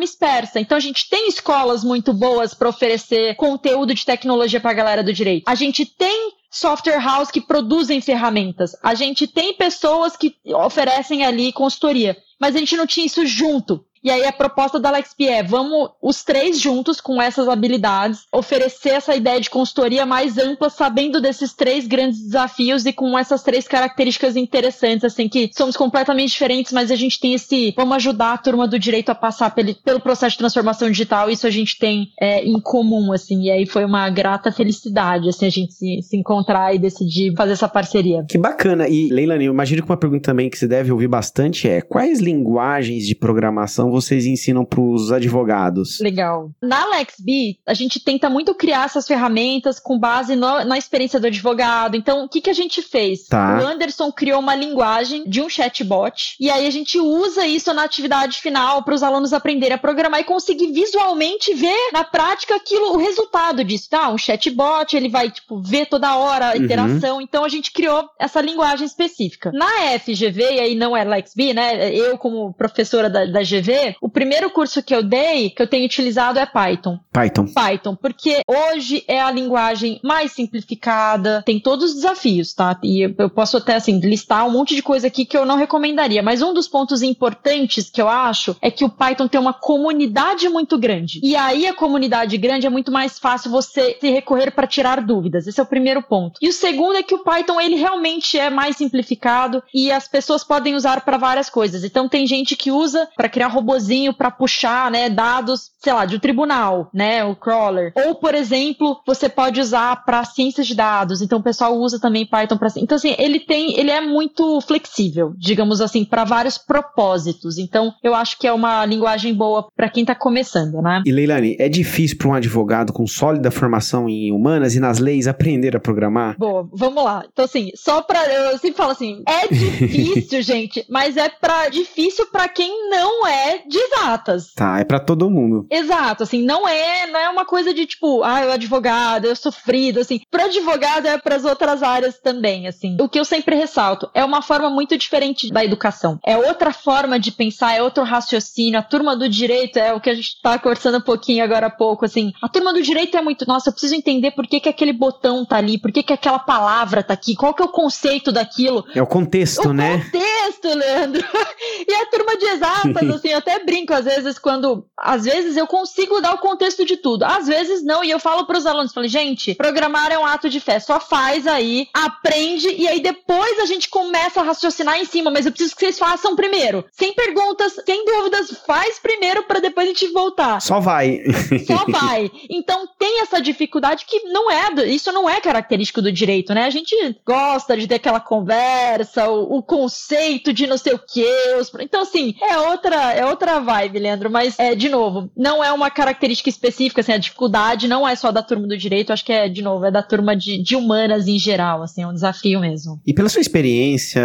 dispersa. 0.00 0.60
Então, 0.60 0.76
a 0.76 0.80
gente 0.80 1.08
tem 1.08 1.28
escolas 1.28 1.82
muito 1.82 2.12
boas 2.12 2.52
para 2.52 2.68
oferecer 2.68 3.36
conteúdo 3.36 3.94
de 3.94 4.04
tecnologia 4.04 4.60
para 4.60 4.70
a 4.70 4.74
galera 4.74 5.02
do 5.02 5.12
direito. 5.12 5.44
A 5.46 5.54
gente 5.54 5.86
tem 5.86 6.32
software 6.50 7.00
house 7.00 7.30
que 7.30 7.40
produzem 7.40 8.00
ferramentas. 8.00 8.72
A 8.82 8.94
gente 8.94 9.26
tem 9.26 9.54
pessoas 9.54 10.16
que 10.16 10.34
oferecem 10.46 11.24
ali 11.24 11.52
consultoria, 11.52 12.16
mas 12.40 12.54
a 12.54 12.58
gente 12.58 12.76
não 12.76 12.86
tinha 12.86 13.06
isso 13.06 13.24
junto. 13.26 13.84
E 14.06 14.10
aí 14.10 14.24
a 14.24 14.30
proposta 14.30 14.78
da 14.78 14.92
LexP 14.92 15.26
é, 15.26 15.42
vamos 15.42 15.90
os 16.00 16.22
três 16.22 16.60
juntos 16.60 17.00
com 17.00 17.20
essas 17.20 17.48
habilidades, 17.48 18.20
oferecer 18.32 18.90
essa 18.90 19.16
ideia 19.16 19.40
de 19.40 19.50
consultoria 19.50 20.06
mais 20.06 20.38
ampla, 20.38 20.70
sabendo 20.70 21.20
desses 21.20 21.52
três 21.52 21.88
grandes 21.88 22.22
desafios 22.22 22.86
e 22.86 22.92
com 22.92 23.18
essas 23.18 23.42
três 23.42 23.66
características 23.66 24.36
interessantes, 24.36 25.02
assim, 25.02 25.28
que 25.28 25.50
somos 25.52 25.76
completamente 25.76 26.30
diferentes, 26.30 26.70
mas 26.70 26.92
a 26.92 26.94
gente 26.94 27.18
tem 27.18 27.34
esse, 27.34 27.74
vamos 27.76 27.96
ajudar 27.96 28.34
a 28.34 28.38
turma 28.38 28.68
do 28.68 28.78
direito 28.78 29.10
a 29.10 29.14
passar 29.14 29.52
pelo, 29.52 29.74
pelo 29.74 29.98
processo 29.98 30.34
de 30.34 30.38
transformação 30.38 30.88
digital, 30.88 31.28
isso 31.28 31.44
a 31.44 31.50
gente 31.50 31.76
tem 31.76 32.12
é, 32.20 32.44
em 32.44 32.60
comum, 32.60 33.12
assim, 33.12 33.46
e 33.46 33.50
aí 33.50 33.66
foi 33.66 33.84
uma 33.84 34.08
grata 34.08 34.52
felicidade, 34.52 35.28
assim, 35.28 35.46
a 35.46 35.50
gente 35.50 35.74
se, 35.74 36.00
se 36.02 36.16
encontrar 36.16 36.72
e 36.72 36.78
decidir 36.78 37.34
fazer 37.34 37.54
essa 37.54 37.68
parceria. 37.68 38.24
Que 38.28 38.38
bacana, 38.38 38.88
e 38.88 39.08
Leilani, 39.08 39.46
eu 39.46 39.52
imagino 39.52 39.82
que 39.82 39.90
uma 39.90 39.96
pergunta 39.96 40.30
também 40.30 40.48
que 40.48 40.56
você 40.56 40.68
deve 40.68 40.92
ouvir 40.92 41.08
bastante 41.08 41.68
é, 41.68 41.80
quais 41.80 42.20
linguagens 42.20 43.04
de 43.04 43.16
programação 43.16 43.95
vocês 44.00 44.26
ensinam 44.26 44.64
para 44.64 44.80
os 44.80 45.10
advogados? 45.10 45.98
Legal. 46.00 46.50
Na 46.62 46.86
LexB, 46.86 47.58
a 47.66 47.72
gente 47.72 47.98
tenta 47.98 48.28
muito 48.28 48.54
criar 48.54 48.84
essas 48.84 49.06
ferramentas 49.06 49.80
com 49.80 49.98
base 49.98 50.36
no, 50.36 50.64
na 50.64 50.76
experiência 50.76 51.18
do 51.18 51.26
advogado. 51.26 51.96
Então, 51.96 52.24
o 52.24 52.28
que, 52.28 52.40
que 52.40 52.50
a 52.50 52.54
gente 52.54 52.82
fez? 52.82 53.26
Tá. 53.26 53.58
O 53.58 53.66
Anderson 53.66 54.12
criou 54.12 54.40
uma 54.40 54.54
linguagem 54.54 55.24
de 55.28 55.40
um 55.40 55.48
chatbot 55.48 56.36
e 56.38 56.50
aí 56.50 56.66
a 56.66 56.70
gente 56.70 56.98
usa 56.98 57.46
isso 57.46 57.72
na 57.72 57.84
atividade 57.84 58.38
final 58.38 58.82
para 58.82 58.94
os 58.94 59.02
alunos 59.02 59.32
aprenderem 59.32 59.74
a 59.74 59.78
programar 59.78 60.20
e 60.20 60.24
conseguir 60.24 60.72
visualmente 60.72 61.54
ver 61.54 61.90
na 61.92 62.04
prática 62.04 62.54
aquilo, 62.54 62.94
o 62.94 62.98
resultado 62.98 63.64
disso. 63.64 63.88
Tá, 63.88 64.10
um 64.10 64.18
chatbot, 64.18 64.94
ele 64.94 65.08
vai 65.08 65.30
tipo 65.30 65.60
ver 65.60 65.86
toda 65.86 66.16
hora 66.16 66.50
a 66.50 66.56
uhum. 66.56 66.64
interação. 66.64 67.16
Uhum. 67.16 67.22
Então 67.22 67.44
a 67.44 67.48
gente 67.48 67.72
criou 67.72 68.08
essa 68.18 68.40
linguagem 68.40 68.86
específica. 68.86 69.50
Na 69.52 69.98
FGV, 69.98 70.42
e 70.42 70.60
aí 70.60 70.74
não 70.74 70.96
é 70.96 71.04
LexB, 71.04 71.54
né? 71.54 71.94
Eu 71.94 72.18
como 72.18 72.52
professora 72.52 73.08
da, 73.08 73.24
da 73.24 73.40
GV, 73.40 73.72
o 74.00 74.08
primeiro 74.08 74.50
curso 74.50 74.82
que 74.82 74.94
eu 74.94 75.02
dei, 75.02 75.50
que 75.50 75.62
eu 75.62 75.66
tenho 75.66 75.84
utilizado 75.84 76.38
é 76.38 76.46
Python. 76.46 76.98
Python. 77.12 77.46
Python, 77.46 77.96
porque 77.96 78.40
hoje 78.46 79.04
é 79.08 79.20
a 79.20 79.30
linguagem 79.30 80.00
mais 80.02 80.32
simplificada, 80.32 81.42
tem 81.44 81.58
todos 81.60 81.90
os 81.90 81.94
desafios, 81.96 82.52
tá? 82.52 82.78
E 82.82 83.00
eu 83.18 83.30
posso 83.30 83.56
até, 83.56 83.74
assim, 83.74 83.98
listar 84.00 84.46
um 84.46 84.50
monte 84.50 84.74
de 84.74 84.82
coisa 84.82 85.06
aqui 85.06 85.24
que 85.24 85.36
eu 85.36 85.46
não 85.46 85.56
recomendaria, 85.56 86.22
mas 86.22 86.42
um 86.42 86.52
dos 86.52 86.68
pontos 86.68 87.02
importantes 87.02 87.90
que 87.90 88.00
eu 88.00 88.08
acho 88.08 88.56
é 88.60 88.70
que 88.70 88.84
o 88.84 88.88
Python 88.88 89.28
tem 89.28 89.40
uma 89.40 89.52
comunidade 89.52 90.48
muito 90.48 90.78
grande. 90.78 91.20
E 91.22 91.34
aí 91.36 91.66
a 91.66 91.74
comunidade 91.74 92.36
grande 92.36 92.66
é 92.66 92.70
muito 92.70 92.92
mais 92.92 93.18
fácil 93.18 93.50
você 93.50 93.96
se 94.00 94.10
recorrer 94.10 94.50
para 94.50 94.66
tirar 94.66 95.00
dúvidas. 95.00 95.46
Esse 95.46 95.60
é 95.60 95.62
o 95.62 95.66
primeiro 95.66 96.02
ponto. 96.02 96.38
E 96.40 96.48
o 96.48 96.52
segundo 96.52 96.96
é 96.96 97.02
que 97.02 97.14
o 97.14 97.24
Python, 97.24 97.60
ele 97.60 97.76
realmente 97.76 98.38
é 98.38 98.50
mais 98.50 98.76
simplificado 98.76 99.62
e 99.74 99.90
as 99.90 100.06
pessoas 100.08 100.44
podem 100.44 100.74
usar 100.74 101.00
para 101.02 101.16
várias 101.16 101.50
coisas. 101.50 101.84
Então 101.84 102.08
tem 102.08 102.26
gente 102.26 102.56
que 102.56 102.70
usa 102.70 103.08
para 103.16 103.28
criar 103.28 103.48
robôs 103.48 103.65
robozinho 103.66 104.14
para 104.14 104.30
puxar, 104.30 104.90
né, 104.90 105.10
dados, 105.10 105.72
sei 105.82 105.92
lá, 105.92 106.04
de 106.04 106.16
um 106.16 106.20
tribunal, 106.20 106.88
né, 106.94 107.24
o 107.24 107.34
crawler. 107.34 107.92
Ou, 107.96 108.14
por 108.14 108.34
exemplo, 108.34 109.00
você 109.04 109.28
pode 109.28 109.60
usar 109.60 110.04
para 110.04 110.24
ciências 110.24 110.66
de 110.68 110.74
dados. 110.74 111.20
Então 111.20 111.40
o 111.40 111.42
pessoal 111.42 111.76
usa 111.76 111.98
também 111.98 112.24
Python 112.24 112.56
para 112.56 112.68
Então 112.76 112.96
assim, 112.96 113.14
ele 113.18 113.40
tem, 113.40 113.78
ele 113.78 113.90
é 113.90 114.00
muito 114.00 114.60
flexível, 114.60 115.34
digamos 115.36 115.80
assim, 115.80 116.04
para 116.04 116.24
vários 116.24 116.56
propósitos. 116.56 117.58
Então, 117.58 117.92
eu 118.02 118.14
acho 118.14 118.38
que 118.38 118.46
é 118.46 118.52
uma 118.52 118.84
linguagem 118.86 119.34
boa 119.34 119.66
para 119.74 119.88
quem 119.88 120.04
tá 120.04 120.14
começando, 120.14 120.80
né? 120.80 121.02
E 121.04 121.10
Leilani, 121.10 121.56
é 121.58 121.68
difícil 121.68 122.16
para 122.18 122.28
um 122.28 122.34
advogado 122.34 122.92
com 122.92 123.06
sólida 123.06 123.50
formação 123.50 124.08
em 124.08 124.30
humanas 124.30 124.74
e 124.74 124.80
nas 124.80 124.98
leis 124.98 125.26
aprender 125.26 125.76
a 125.76 125.80
programar? 125.80 126.36
Boa, 126.38 126.68
vamos 126.72 127.02
lá. 127.02 127.24
Então 127.32 127.44
assim, 127.44 127.70
só 127.74 128.02
para 128.02 128.24
eu 128.26 128.58
sempre 128.58 128.76
falo 128.76 128.92
assim, 128.92 129.22
é 129.26 129.48
difícil, 129.52 130.42
gente, 130.42 130.84
mas 130.88 131.16
é 131.16 131.28
para 131.28 131.68
difícil 131.68 132.26
para 132.26 132.48
quem 132.48 132.90
não 132.90 133.26
é 133.26 133.55
de 133.66 133.78
exatas. 133.78 134.52
Tá, 134.54 134.78
é 134.80 134.84
para 134.84 135.00
todo 135.00 135.30
mundo. 135.30 135.66
Exato, 135.70 136.22
assim, 136.22 136.44
não 136.44 136.66
é, 136.66 137.06
não 137.06 137.20
é 137.20 137.28
uma 137.28 137.44
coisa 137.44 137.72
de 137.72 137.86
tipo, 137.86 138.22
ah, 138.22 138.42
eu 138.42 138.52
advogado, 138.52 139.26
eu 139.26 139.36
sofrido, 139.36 140.00
assim. 140.00 140.20
Para 140.30 140.44
advogado 140.44 141.06
é 141.06 141.18
para 141.18 141.36
as 141.36 141.44
outras 141.44 141.82
áreas 141.82 142.18
também, 142.18 142.66
assim. 142.66 142.96
O 143.00 143.08
que 143.08 143.18
eu 143.18 143.24
sempre 143.24 143.56
ressalto 143.56 144.10
é 144.14 144.24
uma 144.24 144.42
forma 144.42 144.70
muito 144.70 144.96
diferente 144.96 145.50
da 145.50 145.64
educação. 145.64 146.18
É 146.24 146.36
outra 146.36 146.72
forma 146.72 147.18
de 147.18 147.32
pensar, 147.32 147.74
é 147.74 147.82
outro 147.82 148.04
raciocínio. 148.04 148.78
A 148.78 148.82
turma 148.82 149.16
do 149.16 149.28
direito 149.28 149.78
é 149.78 149.92
o 149.92 150.00
que 150.00 150.10
a 150.10 150.14
gente 150.14 150.40
tá 150.42 150.58
conversando 150.58 150.98
um 150.98 151.02
pouquinho 151.02 151.44
agora 151.44 151.66
há 151.66 151.70
pouco, 151.70 152.04
assim. 152.04 152.32
A 152.42 152.48
turma 152.48 152.72
do 152.72 152.82
direito 152.82 153.16
é 153.16 153.22
muito, 153.22 153.46
nossa, 153.46 153.68
eu 153.68 153.72
preciso 153.72 153.94
entender 153.94 154.32
por 154.32 154.46
que 154.46 154.60
que 154.60 154.68
aquele 154.68 154.92
botão 154.92 155.44
tá 155.44 155.56
ali, 155.56 155.78
por 155.78 155.92
que 155.92 156.02
que 156.02 156.12
aquela 156.12 156.38
palavra 156.38 157.02
tá 157.02 157.14
aqui, 157.14 157.34
qual 157.34 157.54
que 157.54 157.62
é 157.62 157.64
o 157.64 157.68
conceito 157.68 158.32
daquilo. 158.32 158.84
É 158.94 159.02
o 159.02 159.06
contexto, 159.06 159.68
o 159.68 159.72
né? 159.72 159.96
O 159.96 160.04
contexto, 160.04 160.68
Leandro. 160.68 161.24
e 161.88 161.94
a 161.94 162.06
turma 162.06 162.36
de 162.36 162.44
exatas, 162.46 163.10
assim, 163.14 163.32
até 163.46 163.64
brinco 163.64 163.94
às 163.94 164.04
vezes 164.04 164.38
quando, 164.38 164.84
às 164.96 165.24
vezes 165.24 165.56
eu 165.56 165.66
consigo 165.66 166.20
dar 166.20 166.34
o 166.34 166.38
contexto 166.38 166.84
de 166.84 166.96
tudo, 166.96 167.24
às 167.24 167.46
vezes 167.46 167.84
não, 167.84 168.02
e 168.02 168.10
eu 168.10 168.18
falo 168.18 168.44
para 168.44 168.58
os 168.58 168.66
alunos, 168.66 168.92
falei, 168.92 169.08
gente, 169.08 169.54
programar 169.54 170.10
é 170.10 170.18
um 170.18 170.26
ato 170.26 170.50
de 170.50 170.58
fé, 170.58 170.80
só 170.80 170.98
faz 170.98 171.46
aí, 171.46 171.88
aprende 171.94 172.68
e 172.68 172.88
aí 172.88 173.00
depois 173.00 173.60
a 173.60 173.66
gente 173.66 173.88
começa 173.88 174.40
a 174.40 174.44
raciocinar 174.44 174.98
em 174.98 175.04
cima, 175.04 175.30
mas 175.30 175.46
eu 175.46 175.52
preciso 175.52 175.74
que 175.74 175.80
vocês 175.80 175.98
façam 175.98 176.34
primeiro, 176.34 176.84
sem 176.92 177.14
perguntas, 177.14 177.76
sem 177.84 178.04
dúvidas, 178.04 178.50
faz 178.66 178.98
primeiro 178.98 179.44
para 179.44 179.60
depois 179.60 179.86
a 179.86 179.90
gente 179.90 180.08
voltar. 180.08 180.60
Só 180.60 180.80
vai. 180.80 181.20
Só 181.66 181.84
vai. 181.88 182.30
Então 182.50 182.88
tem 182.98 183.20
essa 183.20 183.40
dificuldade 183.40 184.04
que 184.06 184.24
não 184.24 184.50
é, 184.50 184.86
isso 184.88 185.12
não 185.12 185.28
é 185.28 185.40
característico 185.40 186.02
do 186.02 186.10
direito, 186.10 186.52
né? 186.52 186.64
A 186.64 186.70
gente 186.70 186.94
gosta 187.24 187.76
de 187.76 187.86
ter 187.86 187.96
aquela 187.96 188.20
conversa, 188.20 189.28
o, 189.28 189.58
o 189.58 189.62
conceito 189.62 190.52
de 190.52 190.66
não 190.66 190.76
sei 190.76 190.94
o 190.94 190.98
que, 190.98 191.26
os... 191.60 191.72
então 191.80 192.02
assim, 192.02 192.34
é 192.42 192.58
outra, 192.58 193.12
é 193.12 193.24
outra 193.24 193.35
outra 193.36 193.60
vibe, 193.60 193.98
Leandro, 193.98 194.30
mas, 194.30 194.58
é, 194.58 194.74
de 194.74 194.88
novo, 194.88 195.30
não 195.36 195.62
é 195.62 195.70
uma 195.72 195.90
característica 195.90 196.48
específica, 196.48 197.02
assim, 197.02 197.12
a 197.12 197.18
dificuldade 197.18 197.86
não 197.86 198.08
é 198.08 198.16
só 198.16 198.32
da 198.32 198.42
turma 198.42 198.66
do 198.66 198.76
direito, 198.76 199.12
acho 199.12 199.24
que 199.24 199.32
é, 199.32 199.48
de 199.48 199.62
novo, 199.62 199.84
é 199.84 199.90
da 199.90 200.02
turma 200.02 200.34
de, 200.34 200.62
de 200.62 200.74
humanas 200.74 201.28
em 201.28 201.38
geral, 201.38 201.82
assim, 201.82 202.02
é 202.02 202.06
um 202.06 202.14
desafio 202.14 202.60
mesmo. 202.60 203.00
E 203.06 203.12
pela 203.12 203.28
sua 203.28 203.40
experiência 203.40 204.22